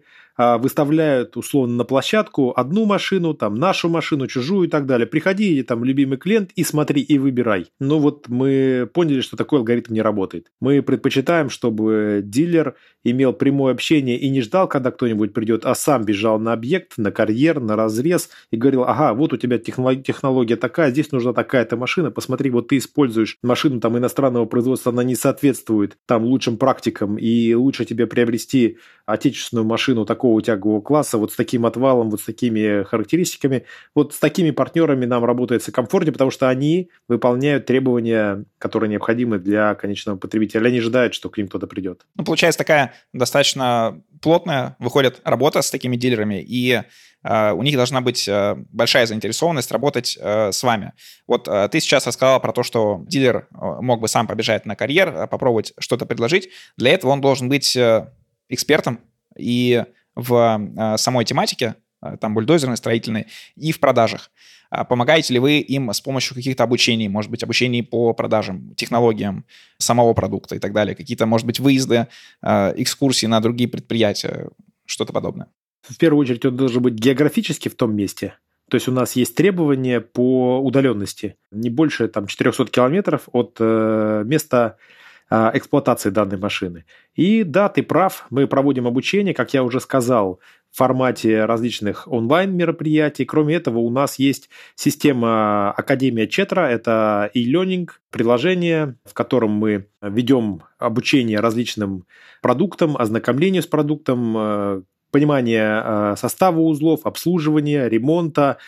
выставляют 0.58 1.36
условно 1.36 1.76
на 1.76 1.84
площадку 1.84 2.52
одну 2.56 2.84
машину, 2.86 3.34
там 3.34 3.54
нашу 3.54 3.88
машину, 3.88 4.26
чужую 4.26 4.68
и 4.68 4.70
так 4.70 4.86
далее. 4.86 5.06
Приходи, 5.06 5.62
там, 5.62 5.84
любимый 5.84 6.18
клиент 6.18 6.50
и 6.56 6.64
смотри, 6.64 7.02
и 7.02 7.18
выбирай. 7.18 7.66
Но 7.78 7.98
вот 7.98 8.28
мы 8.28 8.88
поняли, 8.92 9.20
что 9.20 9.36
такой 9.36 9.58
алгоритм 9.58 9.92
не 9.92 10.02
работает. 10.02 10.50
Мы 10.60 10.82
предпочитаем, 10.82 11.50
чтобы 11.50 12.22
дилер 12.24 12.74
имел 13.04 13.32
прямое 13.32 13.72
общение 13.72 14.18
и 14.18 14.28
не 14.28 14.42
ждал, 14.42 14.68
когда 14.68 14.90
кто-нибудь 14.90 15.32
придет, 15.32 15.64
а 15.64 15.74
сам 15.74 16.04
бежал 16.04 16.38
на 16.38 16.52
объект, 16.52 16.92
на 16.96 17.10
карьер, 17.10 17.60
на 17.60 17.76
разрез 17.76 18.30
и 18.50 18.56
говорил, 18.56 18.84
ага, 18.84 19.14
вот 19.14 19.32
у 19.32 19.36
тебя 19.36 19.58
технология 19.58 20.56
такая, 20.56 20.90
здесь 20.90 21.12
нужна 21.12 21.32
такая-то 21.32 21.76
машина, 21.76 22.10
посмотри, 22.10 22.50
вот 22.50 22.68
ты 22.68 22.76
используешь 22.76 23.36
машину 23.42 23.80
там 23.80 23.96
иностранного 23.96 24.44
производства, 24.46 24.92
она 24.92 25.02
не 25.02 25.14
соответствует 25.14 25.96
там 26.06 26.24
лучшим 26.24 26.56
практикам, 26.56 27.16
и 27.16 27.54
лучше 27.54 27.84
тебе 27.84 28.06
приобрести 28.06 28.78
отечественную 29.06 29.64
машину 29.64 30.04
такого 30.04 30.29
такого 30.30 30.42
тягового 30.42 30.80
класса, 30.80 31.18
вот 31.18 31.32
с 31.32 31.36
таким 31.36 31.66
отвалом, 31.66 32.10
вот 32.10 32.20
с 32.20 32.24
такими 32.24 32.84
характеристиками. 32.84 33.64
Вот 33.94 34.14
с 34.14 34.18
такими 34.18 34.50
партнерами 34.50 35.06
нам 35.06 35.24
работается 35.24 35.72
комфортнее, 35.72 36.12
потому 36.12 36.30
что 36.30 36.48
они 36.48 36.90
выполняют 37.08 37.66
требования, 37.66 38.44
которые 38.58 38.90
необходимы 38.90 39.38
для 39.38 39.74
конечного 39.74 40.16
потребителя. 40.16 40.66
Они 40.66 40.78
ожидают, 40.78 41.14
что 41.14 41.28
к 41.28 41.38
ним 41.38 41.48
кто-то 41.48 41.66
придет. 41.66 42.06
Ну, 42.16 42.24
получается 42.24 42.58
такая 42.58 42.92
достаточно 43.12 44.00
плотная 44.22 44.76
выходит 44.78 45.20
работа 45.24 45.62
с 45.62 45.70
такими 45.70 45.96
дилерами, 45.96 46.42
и 46.42 46.82
Uh, 47.22 47.52
у 47.52 47.62
них 47.62 47.76
должна 47.76 48.00
быть 48.00 48.26
uh, 48.26 48.56
большая 48.72 49.04
заинтересованность 49.04 49.70
работать 49.72 50.18
uh, 50.18 50.52
с 50.52 50.62
вами. 50.62 50.94
Вот 51.26 51.44
ты 51.70 51.80
сейчас 51.80 52.06
рассказал 52.06 52.40
про 52.40 52.54
то, 52.54 52.62
что 52.62 53.04
дилер 53.06 53.46
мог 53.50 54.00
бы 54.00 54.08
сам 54.08 54.26
побежать 54.26 54.64
на 54.64 54.74
карьер, 54.74 55.28
попробовать 55.28 55.74
что-то 55.78 56.06
предложить. 56.06 56.48
Для 56.78 56.92
этого 56.92 57.10
он 57.10 57.20
должен 57.20 57.50
быть 57.50 57.76
экспертом 58.48 59.00
и 59.36 59.84
в 60.14 60.60
э, 60.76 60.96
самой 60.96 61.24
тематике, 61.24 61.76
э, 62.02 62.16
там 62.20 62.34
бульдозерной, 62.34 62.76
строительной, 62.76 63.26
и 63.56 63.72
в 63.72 63.80
продажах. 63.80 64.30
А 64.70 64.84
помогаете 64.84 65.34
ли 65.34 65.40
вы 65.40 65.58
им 65.58 65.90
с 65.90 66.00
помощью 66.00 66.36
каких-то 66.36 66.62
обучений, 66.62 67.08
может 67.08 67.30
быть, 67.30 67.42
обучений 67.42 67.82
по 67.82 68.12
продажам, 68.12 68.74
технологиям 68.76 69.44
самого 69.78 70.14
продукта 70.14 70.54
и 70.54 70.58
так 70.60 70.72
далее, 70.72 70.94
какие-то, 70.94 71.26
может 71.26 71.44
быть, 71.46 71.58
выезды, 71.58 72.06
экскурсии 72.40 73.26
на 73.26 73.40
другие 73.40 73.68
предприятия, 73.68 74.50
что-то 74.86 75.12
подобное? 75.12 75.48
В 75.82 75.96
первую 75.96 76.20
очередь 76.20 76.44
он 76.44 76.56
должен 76.56 76.82
быть 76.82 76.94
географически 76.94 77.68
в 77.68 77.74
том 77.74 77.96
месте, 77.96 78.34
то 78.70 78.76
есть 78.76 78.86
у 78.86 78.92
нас 78.92 79.16
есть 79.16 79.34
требования 79.34 80.00
по 80.00 80.60
удаленности, 80.60 81.34
не 81.50 81.70
больше 81.70 82.06
там 82.06 82.28
400 82.28 82.66
километров 82.66 83.28
от 83.32 83.56
э, 83.58 84.22
места 84.24 84.64
а, 84.64 84.76
эксплуатации 85.30 86.10
данной 86.10 86.38
машины. 86.38 86.84
И 87.14 87.44
да, 87.44 87.68
ты 87.68 87.82
прав, 87.82 88.26
мы 88.30 88.46
проводим 88.48 88.86
обучение, 88.86 89.32
как 89.32 89.54
я 89.54 89.62
уже 89.62 89.80
сказал, 89.80 90.40
в 90.72 90.76
формате 90.76 91.44
различных 91.44 92.06
онлайн-мероприятий. 92.10 93.24
Кроме 93.24 93.56
этого, 93.56 93.78
у 93.78 93.90
нас 93.90 94.18
есть 94.18 94.48
система 94.76 95.72
Академия 95.72 96.28
Четра, 96.28 96.62
это 96.62 97.30
e-learning, 97.34 97.88
приложение, 98.10 98.96
в 99.04 99.14
котором 99.14 99.50
мы 99.50 99.86
ведем 100.00 100.62
обучение 100.78 101.40
различным 101.40 102.04
продуктам, 102.40 102.96
ознакомлению 102.96 103.62
с 103.62 103.66
продуктом, 103.66 104.36
э, 104.36 104.82
понимание 105.10 105.82
э, 105.84 106.14
состава 106.16 106.60
узлов, 106.60 107.04
обслуживания, 107.04 107.88
ремонта, 107.88 108.58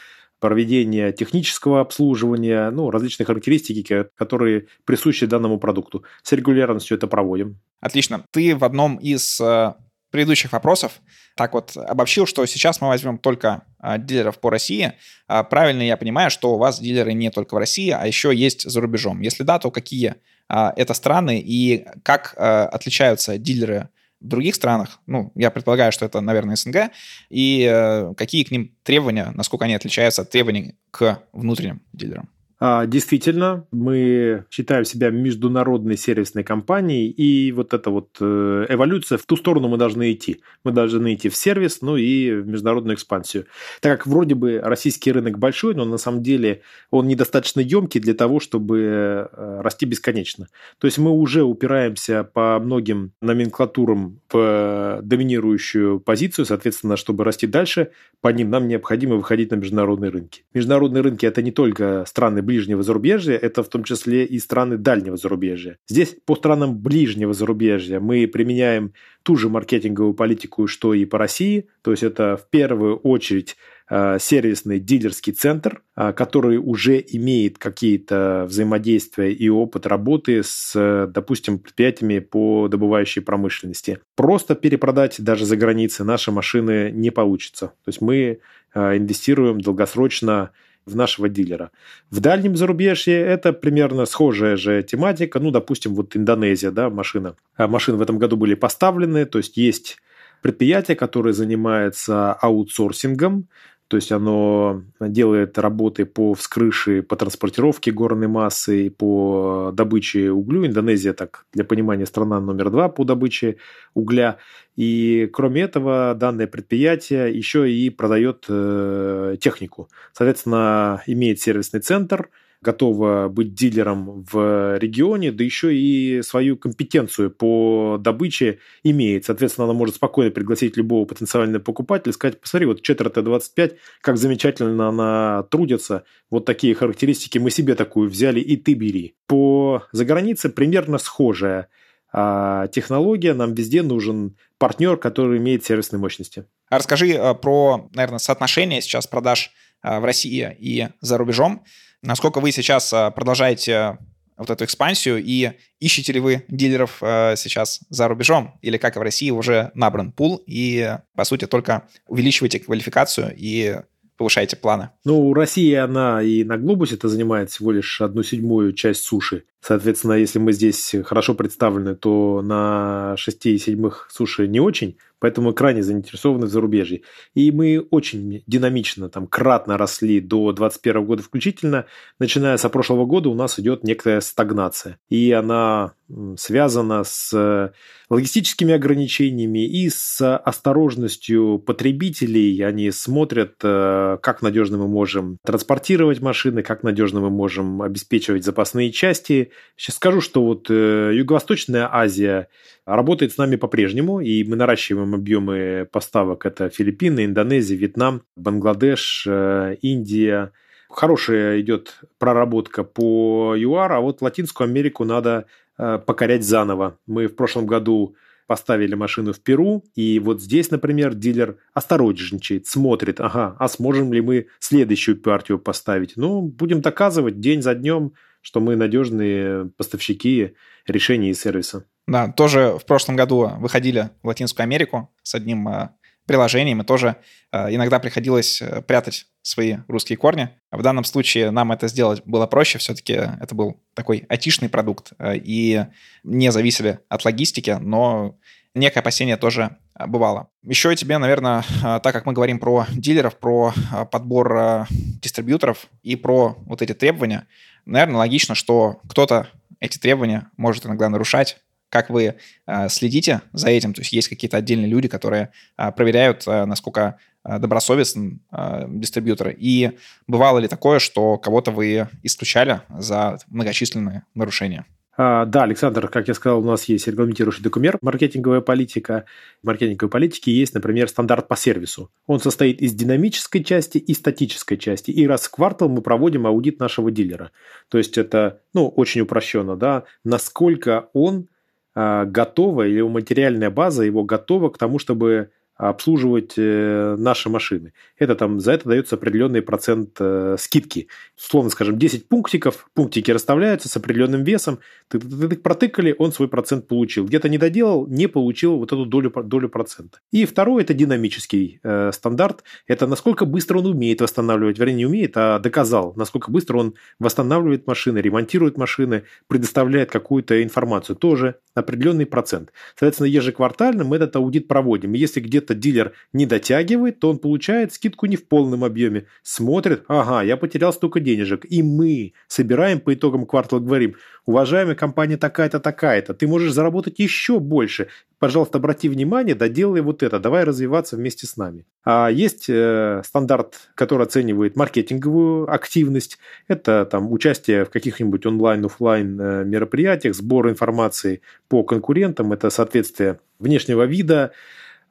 проведения 0.42 1.12
технического 1.12 1.80
обслуживания, 1.80 2.70
ну, 2.70 2.90
различные 2.90 3.26
характеристики, 3.26 4.06
которые 4.16 4.66
присущи 4.84 5.24
данному 5.24 5.58
продукту. 5.58 6.04
С 6.24 6.32
регулярностью 6.32 6.96
это 6.96 7.06
проводим. 7.06 7.60
Отлично. 7.80 8.24
Ты 8.32 8.56
в 8.56 8.64
одном 8.64 8.96
из 8.96 9.40
э, 9.40 9.74
предыдущих 10.10 10.50
вопросов 10.50 11.00
так 11.36 11.54
вот 11.54 11.76
обобщил, 11.76 12.26
что 12.26 12.44
сейчас 12.46 12.80
мы 12.80 12.88
возьмем 12.88 13.18
только 13.18 13.62
э, 13.80 13.98
дилеров 13.98 14.40
по 14.40 14.50
России. 14.50 14.94
Э, 15.28 15.44
правильно 15.48 15.82
я 15.82 15.96
понимаю, 15.96 16.28
что 16.32 16.54
у 16.54 16.58
вас 16.58 16.80
дилеры 16.80 17.12
не 17.12 17.30
только 17.30 17.54
в 17.54 17.58
России, 17.58 17.90
а 17.90 18.04
еще 18.04 18.34
есть 18.34 18.68
за 18.68 18.80
рубежом. 18.80 19.20
Если 19.20 19.44
да, 19.44 19.60
то 19.60 19.70
какие 19.70 20.16
это 20.48 20.92
страны 20.92 21.40
и 21.42 21.86
как 22.02 22.34
отличаются 22.36 23.38
дилеры 23.38 23.88
в 24.22 24.28
других 24.28 24.54
странах, 24.54 25.00
ну, 25.06 25.32
я 25.34 25.50
предполагаю, 25.50 25.92
что 25.92 26.06
это, 26.06 26.20
наверное, 26.20 26.56
СНГ, 26.56 26.90
и 27.30 27.68
э, 27.70 28.14
какие 28.16 28.44
к 28.44 28.50
ним 28.50 28.74
требования, 28.82 29.32
насколько 29.34 29.64
они 29.64 29.74
отличаются 29.74 30.22
от 30.22 30.30
требований 30.30 30.76
к 30.90 31.22
внутренним 31.32 31.82
дилерам? 31.92 32.28
А, 32.64 32.86
действительно, 32.86 33.66
мы 33.72 34.44
считаем 34.48 34.84
себя 34.84 35.10
международной 35.10 35.96
сервисной 35.96 36.44
компанией, 36.44 37.10
и 37.10 37.50
вот 37.50 37.74
эта 37.74 37.90
вот 37.90 38.18
э, 38.20 38.66
эволюция, 38.68 39.18
в 39.18 39.26
ту 39.26 39.36
сторону 39.36 39.66
мы 39.66 39.78
должны 39.78 40.12
идти. 40.12 40.42
Мы 40.62 40.70
должны 40.70 41.14
идти 41.14 41.28
в 41.28 41.34
сервис, 41.34 41.82
ну 41.82 41.96
и 41.96 42.30
в 42.30 42.46
международную 42.46 42.94
экспансию. 42.94 43.46
Так 43.80 43.98
как 43.98 44.06
вроде 44.06 44.36
бы 44.36 44.60
российский 44.62 45.10
рынок 45.10 45.40
большой, 45.40 45.74
но 45.74 45.84
на 45.84 45.96
самом 45.96 46.22
деле 46.22 46.62
он 46.92 47.08
недостаточно 47.08 47.58
емкий 47.58 47.98
для 47.98 48.14
того, 48.14 48.38
чтобы 48.38 48.78
э, 48.78 49.60
расти 49.60 49.84
бесконечно. 49.84 50.46
То 50.78 50.86
есть 50.86 50.98
мы 50.98 51.10
уже 51.10 51.42
упираемся 51.42 52.22
по 52.22 52.60
многим 52.60 53.10
номенклатурам 53.20 54.20
в 54.32 55.00
доминирующую 55.02 55.98
позицию, 55.98 56.46
соответственно, 56.46 56.96
чтобы 56.96 57.24
расти 57.24 57.48
дальше, 57.48 57.90
по 58.20 58.28
ним 58.28 58.50
нам 58.50 58.68
необходимо 58.68 59.16
выходить 59.16 59.50
на 59.50 59.56
международные 59.56 60.12
рынки. 60.12 60.44
Международные 60.54 61.02
рынки– 61.02 61.26
это 61.26 61.42
не 61.42 61.50
только 61.50 62.04
страны 62.06 62.40
ближнего 62.52 62.82
зарубежья, 62.82 63.34
это 63.34 63.62
в 63.62 63.68
том 63.68 63.82
числе 63.82 64.26
и 64.26 64.38
страны 64.38 64.76
дальнего 64.76 65.16
зарубежья. 65.16 65.78
Здесь 65.88 66.14
по 66.26 66.36
странам 66.36 66.76
ближнего 66.76 67.32
зарубежья 67.32 67.98
мы 67.98 68.26
применяем 68.26 68.92
ту 69.22 69.36
же 69.36 69.48
маркетинговую 69.48 70.12
политику, 70.12 70.66
что 70.66 70.92
и 70.92 71.06
по 71.06 71.16
России. 71.16 71.68
То 71.80 71.92
есть 71.92 72.02
это 72.02 72.36
в 72.36 72.50
первую 72.50 72.96
очередь 72.96 73.56
э, 73.88 74.18
сервисный 74.20 74.80
дилерский 74.80 75.32
центр, 75.32 75.82
э, 75.96 76.12
который 76.12 76.58
уже 76.58 77.02
имеет 77.08 77.56
какие-то 77.56 78.44
взаимодействия 78.46 79.32
и 79.32 79.48
опыт 79.48 79.86
работы 79.86 80.42
с, 80.44 81.08
допустим, 81.08 81.58
предприятиями 81.58 82.18
по 82.18 82.68
добывающей 82.68 83.22
промышленности. 83.22 84.00
Просто 84.14 84.54
перепродать 84.56 85.16
даже 85.18 85.46
за 85.46 85.56
границей 85.56 86.04
наши 86.04 86.30
машины 86.30 86.90
не 86.92 87.08
получится. 87.08 87.68
То 87.68 87.88
есть 87.88 88.02
мы 88.02 88.40
инвестируем 88.74 89.60
долгосрочно 89.60 90.50
в 90.86 90.96
нашего 90.96 91.28
дилера. 91.28 91.70
В 92.10 92.20
дальнем 92.20 92.56
зарубежье 92.56 93.14
это 93.14 93.52
примерно 93.52 94.04
схожая 94.06 94.56
же 94.56 94.82
тематика. 94.82 95.38
Ну, 95.40 95.50
допустим, 95.50 95.94
вот 95.94 96.16
Индонезия, 96.16 96.70
да, 96.70 96.90
машина. 96.90 97.36
А 97.56 97.68
машины 97.68 97.96
в 97.96 98.02
этом 98.02 98.18
году 98.18 98.36
были 98.36 98.54
поставлены, 98.54 99.24
то 99.24 99.38
есть 99.38 99.56
есть 99.56 99.98
предприятие, 100.42 100.96
которое 100.96 101.32
занимается 101.32 102.32
аутсорсингом, 102.32 103.48
то 103.92 103.96
есть 103.96 104.10
оно 104.10 104.84
делает 105.00 105.58
работы 105.58 106.06
по 106.06 106.32
вскрыше, 106.32 107.02
по 107.02 107.14
транспортировке 107.14 107.92
горной 107.92 108.26
массы, 108.26 108.88
по 108.88 109.70
добыче 109.74 110.30
углю. 110.30 110.64
Индонезия, 110.64 111.12
так 111.12 111.44
для 111.52 111.62
понимания, 111.62 112.06
страна 112.06 112.40
номер 112.40 112.70
два 112.70 112.88
по 112.88 113.04
добыче 113.04 113.58
угля. 113.92 114.38
И 114.76 115.28
кроме 115.30 115.60
этого, 115.60 116.16
данное 116.18 116.46
предприятие 116.46 117.36
еще 117.36 117.70
и 117.70 117.90
продает 117.90 118.46
э, 118.48 119.36
технику. 119.38 119.90
Соответственно, 120.14 121.02
имеет 121.06 121.38
сервисный 121.38 121.80
центр– 121.80 122.30
готова 122.62 123.28
быть 123.28 123.54
дилером 123.54 124.24
в 124.30 124.78
регионе, 124.78 125.32
да 125.32 125.44
еще 125.44 125.74
и 125.74 126.22
свою 126.22 126.56
компетенцию 126.56 127.30
по 127.30 127.98
добыче 128.00 128.58
имеет. 128.82 129.24
Соответственно, 129.24 129.64
она 129.66 129.74
может 129.74 129.96
спокойно 129.96 130.30
пригласить 130.30 130.76
любого 130.76 131.04
потенциального 131.04 131.60
покупателя, 131.62 132.12
сказать, 132.12 132.40
посмотри, 132.40 132.66
вот 132.66 132.82
Четвер 132.82 133.10
Т-25, 133.10 133.76
как 134.00 134.16
замечательно 134.16 134.88
она 134.88 135.42
трудится, 135.50 136.04
вот 136.30 136.44
такие 136.44 136.74
характеристики, 136.74 137.38
мы 137.38 137.50
себе 137.50 137.74
такую 137.74 138.08
взяли, 138.08 138.40
и 138.40 138.56
ты 138.56 138.74
бери. 138.74 139.16
По 139.26 139.84
загранице 139.92 140.48
примерно 140.48 140.98
схожая 140.98 141.68
а 142.12 142.68
технология, 142.68 143.32
нам 143.32 143.54
везде 143.54 143.82
нужен 143.82 144.36
партнер, 144.58 144.98
который 144.98 145.38
имеет 145.38 145.64
сервисные 145.64 145.98
мощности. 145.98 146.44
А 146.68 146.78
расскажи 146.78 147.08
э, 147.08 147.34
про, 147.34 147.88
наверное, 147.94 148.18
соотношение 148.18 148.82
сейчас 148.82 149.06
продаж 149.06 149.50
э, 149.82 149.98
в 149.98 150.04
России 150.04 150.54
и 150.58 150.88
за 151.00 151.16
рубежом. 151.16 151.64
Насколько 152.02 152.40
вы 152.40 152.50
сейчас 152.50 152.92
а, 152.92 153.10
продолжаете 153.12 153.98
вот 154.36 154.50
эту 154.50 154.64
экспансию 154.64 155.22
и 155.22 155.52
ищете 155.78 156.12
ли 156.12 156.20
вы 156.20 156.44
дилеров 156.48 156.98
э, 157.00 157.34
сейчас 157.36 157.80
за 157.90 158.08
рубежом 158.08 158.58
или 158.60 158.76
как 158.76 158.96
в 158.96 159.00
России 159.00 159.30
уже 159.30 159.70
набран 159.74 160.10
пул 160.10 160.42
и 160.46 160.96
по 161.14 161.24
сути 161.24 161.46
только 161.46 161.86
увеличиваете 162.08 162.58
квалификацию 162.58 163.32
и 163.36 163.82
повышаете 164.16 164.56
планы? 164.56 164.90
Ну, 165.04 165.28
у 165.28 165.34
России 165.34 165.74
она 165.74 166.22
и 166.22 166.44
на 166.44 166.56
глобусе 166.58 166.94
это 166.94 167.08
занимает 167.08 167.50
всего 167.50 167.72
лишь 167.72 168.00
одну 168.00 168.22
седьмую 168.22 168.72
часть 168.72 169.04
суши. 169.04 169.44
Соответственно, 169.60 170.14
если 170.14 170.38
мы 170.38 170.52
здесь 170.52 170.94
хорошо 171.04 171.34
представлены, 171.34 171.94
то 171.94 172.42
на 172.42 173.14
шести 173.16 173.56
седьмых 173.58 174.08
суши 174.12 174.48
не 174.48 174.60
очень. 174.60 174.96
Поэтому 175.22 175.50
мы 175.50 175.54
крайне 175.54 175.84
заинтересованы 175.84 176.46
в 176.46 176.50
зарубежье. 176.50 177.02
И 177.32 177.52
мы 177.52 177.78
очень 177.92 178.42
динамично, 178.48 179.08
там, 179.08 179.28
кратно 179.28 179.78
росли 179.78 180.18
до 180.18 180.50
2021 180.50 181.04
года 181.04 181.22
включительно. 181.22 181.86
Начиная 182.18 182.56
с 182.56 182.68
прошлого 182.68 183.06
года 183.06 183.28
у 183.28 183.34
нас 183.34 183.60
идет 183.60 183.84
некая 183.84 184.20
стагнация. 184.20 184.98
И 185.08 185.30
она 185.30 185.92
связана 186.36 187.04
с 187.04 187.72
логистическими 188.10 188.74
ограничениями 188.74 189.64
и 189.64 189.88
с 189.88 190.36
осторожностью 190.36 191.58
потребителей. 191.58 192.62
Они 192.62 192.90
смотрят, 192.90 193.54
э, 193.62 194.18
как 194.20 194.42
надежно 194.42 194.76
мы 194.76 194.86
можем 194.86 195.38
транспортировать 195.46 196.20
машины, 196.20 196.62
как 196.62 196.82
надежно 196.82 197.20
мы 197.20 197.30
можем 197.30 197.80
обеспечивать 197.80 198.44
запасные 198.44 198.92
части. 198.92 199.52
Сейчас 199.76 199.96
скажу, 199.96 200.20
что 200.20 200.44
вот 200.44 200.66
э, 200.68 201.12
Юго-Восточная 201.14 201.88
Азия 201.90 202.48
работает 202.84 203.32
с 203.32 203.38
нами 203.38 203.56
по-прежнему, 203.56 204.20
и 204.20 204.44
мы 204.44 204.56
наращиваем 204.56 205.11
объемы 205.14 205.88
поставок. 205.90 206.46
Это 206.46 206.68
Филиппины, 206.68 207.24
Индонезия, 207.24 207.76
Вьетнам, 207.76 208.22
Бангладеш, 208.36 209.24
э, 209.26 209.76
Индия. 209.82 210.52
Хорошая 210.88 211.60
идет 211.60 212.00
проработка 212.18 212.84
по 212.84 213.54
ЮАР, 213.56 213.92
а 213.92 214.00
вот 214.00 214.22
Латинскую 214.22 214.68
Америку 214.68 215.04
надо 215.04 215.46
э, 215.78 215.98
покорять 215.98 216.44
заново. 216.44 216.98
Мы 217.06 217.26
в 217.26 217.34
прошлом 217.36 217.66
году 217.66 218.14
поставили 218.46 218.94
машину 218.94 219.32
в 219.32 219.40
Перу, 219.40 219.84
и 219.94 220.18
вот 220.18 220.42
здесь, 220.42 220.70
например, 220.70 221.14
дилер 221.14 221.56
осторожничает, 221.72 222.66
смотрит, 222.66 223.20
ага, 223.20 223.56
а 223.58 223.68
сможем 223.68 224.12
ли 224.12 224.20
мы 224.20 224.48
следующую 224.58 225.20
партию 225.20 225.58
поставить? 225.58 226.14
Ну, 226.16 226.42
будем 226.42 226.82
доказывать 226.82 227.40
день 227.40 227.62
за 227.62 227.74
днем, 227.74 228.12
что 228.42 228.60
мы 228.60 228.76
надежные 228.76 229.70
поставщики 229.76 230.54
решений 230.86 231.30
и 231.30 231.34
сервиса. 231.34 231.86
Да, 232.06 232.28
тоже 232.28 232.78
в 232.80 232.84
прошлом 232.84 233.16
году 233.16 233.52
выходили 233.58 234.10
в 234.22 234.26
Латинскую 234.26 234.64
Америку 234.64 235.10
с 235.22 235.34
одним 235.34 235.68
э, 235.68 235.90
приложением, 236.26 236.80
и 236.82 236.84
тоже 236.84 237.16
э, 237.52 237.74
иногда 237.74 238.00
приходилось 238.00 238.60
э, 238.60 238.82
прятать 238.82 239.26
свои 239.42 239.76
русские 239.86 240.16
корни. 240.16 240.50
В 240.72 240.82
данном 240.82 241.04
случае 241.04 241.50
нам 241.50 241.70
это 241.70 241.86
сделать 241.86 242.22
было 242.24 242.46
проще, 242.46 242.78
все-таки 242.78 243.12
это 243.12 243.54
был 243.54 243.80
такой 243.94 244.24
атишный 244.28 244.68
продукт, 244.68 245.12
и 245.20 245.84
не 246.22 246.52
зависели 246.52 247.00
от 247.08 247.24
логистики, 247.24 247.76
но 247.80 248.36
некое 248.74 249.00
опасение 249.00 249.36
тоже 249.36 249.76
бывало. 250.06 250.48
Еще 250.62 250.94
тебе, 250.94 251.18
наверное, 251.18 251.64
так 251.82 252.12
как 252.12 252.24
мы 252.24 252.32
говорим 252.32 252.60
про 252.60 252.86
дилеров, 252.90 253.36
про 253.36 253.74
подбор 254.12 254.86
дистрибьюторов 254.90 255.88
и 256.04 256.14
про 256.14 256.56
вот 256.66 256.82
эти 256.82 256.94
требования, 256.94 257.48
наверное, 257.84 258.18
логично, 258.18 258.54
что 258.54 259.00
кто-то 259.08 259.48
эти 259.80 259.98
требования 259.98 260.50
может 260.56 260.86
иногда 260.86 261.08
нарушать, 261.08 261.58
как 261.92 262.08
вы 262.08 262.36
э, 262.66 262.88
следите 262.88 263.42
за 263.52 263.68
этим? 263.68 263.92
То 263.92 264.00
есть 264.00 264.14
есть 264.14 264.28
какие-то 264.28 264.56
отдельные 264.56 264.88
люди, 264.88 265.08
которые 265.08 265.50
э, 265.76 265.92
проверяют, 265.92 266.44
э, 266.46 266.64
насколько 266.64 267.18
добросовестен 267.44 268.38
дистрибьютор. 268.86 269.48
И 269.48 269.98
бывало 270.28 270.60
ли 270.60 270.68
такое, 270.68 271.00
что 271.00 271.38
кого-то 271.38 271.72
вы 271.72 272.06
исключали 272.22 272.82
за 272.88 273.36
многочисленные 273.48 274.22
нарушения? 274.36 274.86
А, 275.16 275.44
да, 275.44 275.64
Александр, 275.64 276.06
как 276.06 276.28
я 276.28 276.34
сказал, 276.34 276.60
у 276.60 276.64
нас 276.64 276.84
есть 276.84 277.08
регламентирующий 277.08 277.64
документ 277.64 277.96
маркетинговая 278.00 278.60
политика. 278.60 279.24
В 279.60 279.66
маркетинговой 279.66 280.08
политике 280.08 280.52
есть, 280.52 280.72
например, 280.72 281.08
стандарт 281.08 281.48
по 281.48 281.56
сервису. 281.56 282.10
Он 282.28 282.38
состоит 282.38 282.80
из 282.80 282.94
динамической 282.94 283.64
части 283.64 283.98
и 283.98 284.14
статической 284.14 284.78
части. 284.78 285.10
И 285.10 285.26
раз 285.26 285.42
в 285.42 285.50
квартал 285.50 285.88
мы 285.88 286.00
проводим 286.00 286.46
аудит 286.46 286.78
нашего 286.78 287.10
дилера. 287.10 287.50
То 287.88 287.98
есть 287.98 288.16
это, 288.16 288.60
ну, 288.72 288.86
очень 288.88 289.22
упрощенно, 289.22 289.76
да, 289.76 290.04
насколько 290.24 291.08
он 291.12 291.40
а, 291.40 291.51
готова, 291.94 292.86
или 292.86 293.02
материальная 293.02 293.70
база 293.70 294.02
его 294.04 294.24
готова 294.24 294.70
к 294.70 294.78
тому, 294.78 294.98
чтобы 294.98 295.50
обслуживать 295.88 296.54
э, 296.56 297.16
наши 297.18 297.48
машины. 297.48 297.92
Это 298.16 298.34
там, 298.34 298.60
за 298.60 298.72
это 298.72 298.88
дается 298.88 299.16
определенный 299.16 299.62
процент 299.62 300.16
э, 300.20 300.56
скидки. 300.58 301.08
Условно 301.36 301.70
скажем, 301.70 301.98
10 301.98 302.28
пунктиков, 302.28 302.88
пунктики 302.94 303.30
расставляются 303.30 303.88
с 303.88 303.96
определенным 303.96 304.44
весом, 304.44 304.78
ты, 305.08 305.18
ты, 305.18 305.48
ты 305.48 305.56
протыкали, 305.56 306.14
он 306.16 306.32
свой 306.32 306.48
процент 306.48 306.86
получил. 306.86 307.26
Где-то 307.26 307.48
не 307.48 307.58
доделал, 307.58 308.06
не 308.06 308.28
получил 308.28 308.76
вот 308.78 308.92
эту 308.92 309.04
долю, 309.04 309.30
долю 309.30 309.68
процента. 309.68 310.18
И 310.30 310.44
второй– 310.44 310.82
это 310.84 310.94
динамический 310.94 311.80
э, 311.82 312.12
стандарт. 312.12 312.62
Это 312.86 313.08
насколько 313.08 313.44
быстро 313.44 313.78
он 313.78 313.86
умеет 313.86 314.20
восстанавливать, 314.20 314.78
вернее, 314.78 314.94
не 314.94 315.06
умеет, 315.06 315.32
а 315.36 315.58
доказал, 315.58 316.12
насколько 316.16 316.50
быстро 316.50 316.78
он 316.78 316.94
восстанавливает 317.18 317.86
машины, 317.86 318.18
ремонтирует 318.18 318.78
машины, 318.78 319.24
предоставляет 319.48 320.10
какую-то 320.10 320.62
информацию. 320.62 321.16
Тоже 321.16 321.56
определенный 321.74 322.26
процент. 322.26 322.72
Соответственно, 322.94 323.26
ежеквартально 323.26 324.04
мы 324.04 324.16
этот 324.16 324.36
аудит 324.36 324.68
проводим. 324.68 325.14
Если 325.14 325.40
где-то 325.40 325.71
где 325.74 325.92
дилер 325.92 326.12
не 326.32 326.46
дотягивает, 326.46 327.20
то 327.20 327.30
он 327.30 327.38
получает 327.38 327.92
скидку 327.92 328.26
не 328.26 328.36
в 328.36 328.46
полном 328.46 328.84
объеме. 328.84 329.26
Смотрит, 329.42 330.04
ага, 330.08 330.42
я 330.42 330.56
потерял 330.56 330.92
столько 330.92 331.20
денежек. 331.20 331.64
И 331.68 331.82
мы 331.82 332.32
собираем 332.48 333.00
по 333.00 333.14
итогам 333.14 333.46
квартала, 333.46 333.80
говорим, 333.80 334.16
уважаемая 334.46 334.94
компания 334.94 335.36
такая-то, 335.36 335.80
такая-то, 335.80 336.34
ты 336.34 336.46
можешь 336.46 336.72
заработать 336.72 337.18
еще 337.18 337.60
больше. 337.60 338.08
Пожалуйста, 338.38 338.78
обрати 338.78 339.08
внимание, 339.08 339.54
доделай 339.54 340.00
вот 340.00 340.22
это, 340.22 340.40
давай 340.40 340.64
развиваться 340.64 341.16
вместе 341.16 341.46
с 341.46 341.56
нами. 341.56 341.86
А 342.04 342.28
есть 342.28 342.66
э, 342.68 343.22
стандарт, 343.24 343.90
который 343.94 344.26
оценивает 344.26 344.74
маркетинговую 344.76 345.72
активность. 345.72 346.38
Это 346.66 347.06
там 347.06 347.30
участие 347.30 347.84
в 347.84 347.90
каких-нибудь 347.90 348.44
онлайн-офлайн 348.44 349.40
э, 349.40 349.64
мероприятиях, 349.64 350.34
сбор 350.34 350.68
информации 350.68 351.40
по 351.68 351.84
конкурентам, 351.84 352.52
это 352.52 352.70
соответствие 352.70 353.38
внешнего 353.60 354.04
вида, 354.04 354.52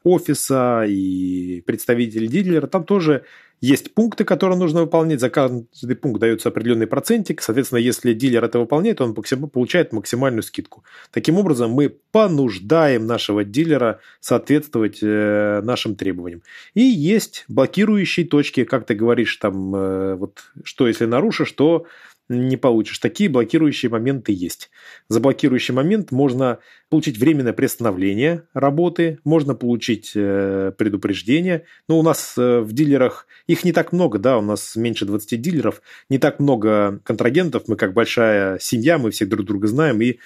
офиса 0.04 0.84
и 0.88 1.62
представителей 1.66 2.28
дилера, 2.28 2.68
там 2.68 2.84
тоже 2.84 3.24
есть 3.62 3.94
пункты, 3.94 4.24
которые 4.24 4.58
нужно 4.58 4.82
выполнять. 4.82 5.20
За 5.20 5.30
каждый 5.30 5.96
пункт 5.96 6.20
дается 6.20 6.50
определенный 6.50 6.88
процентик. 6.88 7.42
Соответственно, 7.44 7.78
если 7.78 8.14
дилер 8.14 8.44
это 8.44 8.58
выполняет, 8.58 9.02
он 9.02 9.14
получает 9.14 9.94
максимальную 9.94 10.42
скидку. 10.42 10.84
Таким 11.12 11.38
образом, 11.38 11.70
мы 11.72 11.96
понуждаем 12.12 13.06
нашего 13.06 13.44
дилера 13.44 14.00
соответствовать 14.20 15.00
э, 15.04 15.62
нашим 15.64 15.96
требованиям. 15.96 16.42
И 16.74 16.82
есть 16.82 17.46
блокирующие 17.48 18.26
точки, 18.26 18.64
как 18.64 18.88
ты 18.88 18.96
говоришь, 18.96 19.36
там, 19.38 19.76
э, 19.76 20.16
вот, 20.16 20.40
что 20.64 20.88
если 20.88 21.06
нарушишь, 21.06 21.52
то 21.52 21.86
не 22.32 22.58
получишь. 22.58 23.00
Такие 23.00 23.30
блокирующие 23.30 23.90
моменты 23.90 24.32
есть. 24.32 24.70
За 25.10 25.20
блокирующий 25.20 25.74
момент 25.74 26.12
можно 26.12 26.60
получить 26.90 27.18
временное 27.18 27.54
приостановление 27.54 28.44
работы, 28.54 29.20
можно 29.24 29.54
получить 29.54 30.14
э, 30.16 30.72
предупреждение. 30.78 31.66
Но 31.88 32.00
у 32.00 32.04
нас 32.04 32.36
э, 32.38 32.60
в 32.60 32.74
дилерах, 32.74 33.28
их 33.48 33.64
не 33.64 33.74
так 33.74 33.92
много, 33.92 34.20
да, 34.20 34.38
у 34.38 34.42
нас 34.42 34.76
меньше 34.76 35.06
20 35.06 35.42
дилеров, 35.42 35.82
не 36.10 36.18
так 36.18 36.40
много 36.40 37.00
контрагентов, 37.04 37.64
мы 37.68 37.76
как 37.76 37.94
большая 37.94 38.58
семья, 38.60 38.98
мы 38.98 39.12
все 39.12 39.26
друг 39.26 39.46
друга 39.46 39.68
знаем, 39.68 40.02
и 40.02 40.20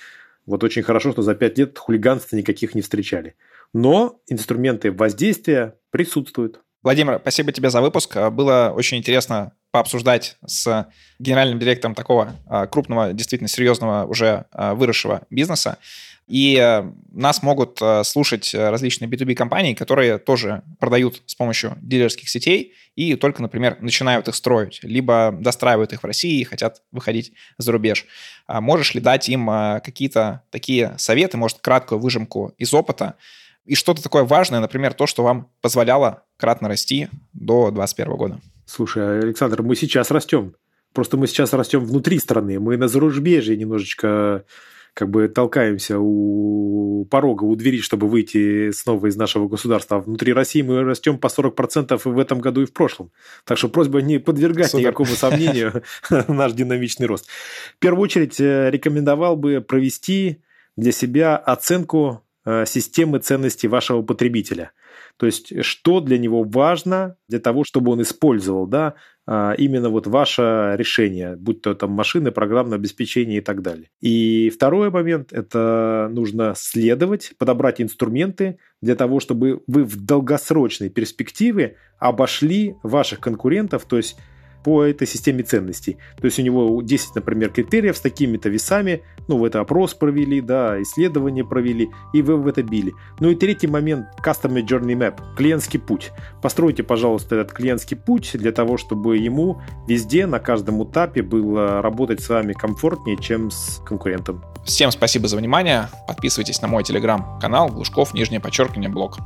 вот 0.45 0.63
очень 0.63 0.83
хорошо, 0.83 1.11
что 1.11 1.21
за 1.23 1.33
5 1.33 1.57
лет 1.57 1.77
хулиганства 1.77 2.35
никаких 2.35 2.75
не 2.75 2.81
встречали. 2.81 3.35
Но 3.73 4.21
инструменты 4.27 4.91
воздействия 4.91 5.75
присутствуют. 5.89 6.61
Владимир, 6.83 7.19
спасибо 7.19 7.51
тебе 7.51 7.71
за 7.71 7.81
выпуск. 7.81 8.15
Было 8.31 8.71
очень 8.75 8.99
интересно 8.99 9.53
пообсуждать 9.75 10.37
с 10.45 10.87
генеральным 11.19 11.59
директором 11.59 11.95
такого 11.95 12.33
а, 12.47 12.65
крупного, 12.65 13.11
действительно 13.11 13.49
серьезного, 13.49 14.05
уже 14.05 14.45
а, 14.53 14.73
выросшего 14.73 15.23
бизнеса. 15.29 15.79
И 16.27 16.57
э, 16.57 16.83
нас 17.11 17.43
могут 17.43 17.79
э, 17.81 18.03
слушать 18.03 18.55
различные 18.55 19.07
B2B 19.07 19.35
компании, 19.35 19.75
которые 19.75 20.17
тоже 20.17 20.63
продают 20.79 21.21
с 21.27 21.35
помощью 21.35 21.77
дилерских 21.81 22.29
сетей 22.29 22.73
и 22.95 23.15
только, 23.15 23.43
например, 23.43 23.77
начинают 23.79 24.27
их 24.27 24.33
строить, 24.33 24.79
либо 24.81 25.35
достраивают 25.39 25.93
их 25.93 26.01
в 26.01 26.05
России 26.05 26.39
и 26.39 26.43
хотят 26.43 26.81
выходить 26.91 27.33
за 27.59 27.71
рубеж. 27.73 28.05
А 28.47 28.59
можешь 28.59 28.95
ли 28.95 29.01
дать 29.01 29.29
им 29.29 29.45
какие-то 29.83 30.41
такие 30.49 30.95
советы, 30.97 31.37
может, 31.37 31.59
краткую 31.59 31.99
выжимку 31.99 32.55
из 32.57 32.73
опыта, 32.73 33.17
и 33.65 33.75
что-то 33.75 34.01
такое 34.01 34.23
важное, 34.23 34.61
например, 34.61 34.93
то, 34.93 35.05
что 35.05 35.21
вам 35.21 35.51
позволяло 35.61 36.23
кратно 36.37 36.69
расти 36.69 37.09
до 37.33 37.69
2021 37.69 38.15
года? 38.15 38.41
Слушай, 38.65 39.19
Александр, 39.19 39.61
мы 39.61 39.75
сейчас 39.75 40.11
растем. 40.11 40.55
Просто 40.93 41.17
мы 41.17 41.27
сейчас 41.27 41.53
растем 41.53 41.85
внутри 41.85 42.19
страны. 42.19 42.59
Мы 42.59 42.77
на 42.77 42.87
зарубежье 42.87 43.57
немножечко 43.57 44.45
как 44.93 45.09
бы 45.09 45.27
толкаемся 45.27 45.99
у 45.99 47.05
порога, 47.11 47.43
у 47.43 47.55
двери, 47.57 47.81
чтобы 47.81 48.07
выйти 48.07 48.71
снова 48.71 49.07
из 49.07 49.17
нашего 49.17 49.49
государства. 49.49 49.97
А 49.97 49.99
внутри 49.99 50.31
России 50.31 50.61
мы 50.61 50.83
растем 50.83 51.17
по 51.17 51.27
40% 51.27 51.93
и 51.93 52.09
в 52.09 52.17
этом 52.17 52.39
году, 52.39 52.61
и 52.61 52.65
в 52.65 52.71
прошлом. 52.71 53.11
Так 53.43 53.57
что 53.57 53.67
просьба 53.67 54.01
не 54.01 54.19
подвергать 54.19 54.71
Супер. 54.71 54.85
никакому 54.85 55.09
сомнению 55.09 55.83
наш 56.29 56.53
динамичный 56.53 57.07
рост. 57.07 57.27
В 57.75 57.79
первую 57.79 58.03
очередь 58.03 58.39
э, 58.39 58.71
рекомендовал 58.71 59.35
бы 59.35 59.59
провести 59.59 60.41
для 60.77 60.93
себя 60.93 61.35
оценку 61.35 62.23
э, 62.45 62.65
системы 62.65 63.19
ценностей 63.19 63.67
вашего 63.67 64.01
потребителя– 64.01 64.71
то 65.17 65.25
есть, 65.25 65.63
что 65.63 66.01
для 66.01 66.17
него 66.17 66.43
важно 66.43 67.15
для 67.27 67.39
того, 67.39 67.63
чтобы 67.63 67.91
он 67.91 68.01
использовал, 68.01 68.67
да, 68.67 68.95
а, 69.27 69.53
именно 69.57 69.89
вот 69.89 70.07
ваше 70.07 70.75
решение, 70.77 71.35
будь 71.35 71.61
то 71.61 71.73
там 71.73 71.91
машины, 71.91 72.31
программное 72.31 72.77
обеспечение 72.77 73.39
и 73.39 73.41
так 73.41 73.61
далее. 73.61 73.89
И 74.01 74.51
второй 74.53 74.91
момент– 74.91 75.29
это 75.33 76.09
нужно 76.11 76.53
следовать, 76.55 77.33
подобрать 77.37 77.81
инструменты 77.81 78.59
для 78.81 78.95
того, 78.95 79.19
чтобы 79.19 79.63
вы 79.67 79.83
в 79.83 79.95
долгосрочной 80.03 80.89
перспективе 80.89 81.77
обошли 81.97 82.75
ваших 82.83 83.19
конкурентов, 83.19 83.85
то 83.85 83.97
есть 83.97 84.17
по 84.65 84.83
этой 84.83 85.05
системе 85.05 85.43
ценностей. 85.43 85.97
То 86.19 86.25
есть 86.25 86.39
у 86.39 86.41
него 86.41 86.81
10, 86.81 87.13
например, 87.13 87.51
критериев 87.51 87.95
с 87.95 88.01
такими-то 88.01 88.49
весами, 88.49 89.03
ну, 89.27 89.37
в 89.37 89.43
это 89.43 89.59
опрос 89.59 89.93
провели, 89.93 90.41
да, 90.41 90.81
исследование 90.81 91.45
провели, 91.45 91.91
и 92.13 92.23
вы 92.23 92.35
в 92.37 92.47
это 92.47 92.63
били. 92.63 92.91
Ну 93.19 93.29
и 93.29 93.35
третий 93.35 93.67
момент– 93.67 94.07
Customer 94.25 94.65
Journey 94.65 94.97
Map, 94.97 95.19
клиентский 95.37 95.79
путь. 95.79 96.11
Постройте, 96.41 96.81
пожалуйста, 96.81 97.35
этот 97.35 97.53
клиентский 97.53 97.95
путь 97.95 98.31
для 98.33 98.51
того, 98.51 98.77
чтобы 98.77 99.17
ему 99.17 99.61
везде, 99.87 100.25
на 100.25 100.39
каждом 100.39 100.83
этапе 100.83 101.21
было 101.21 101.83
работать 101.83 102.21
с 102.21 102.29
вами 102.29 102.53
комфортнее, 102.53 103.17
чем 103.17 103.51
с 103.51 103.79
конкурентом. 103.85 104.43
Всем 104.65 104.89
спасибо 104.89 105.27
за 105.27 105.37
внимание. 105.37 105.89
Подписывайтесь 106.07 106.59
на 106.63 106.67
мой 106.67 106.83
телеграм-канал 106.83 107.69
Глушков, 107.69 108.15
нижнее 108.15 108.39
подчеркивание, 108.39 108.89
блог. 108.89 109.19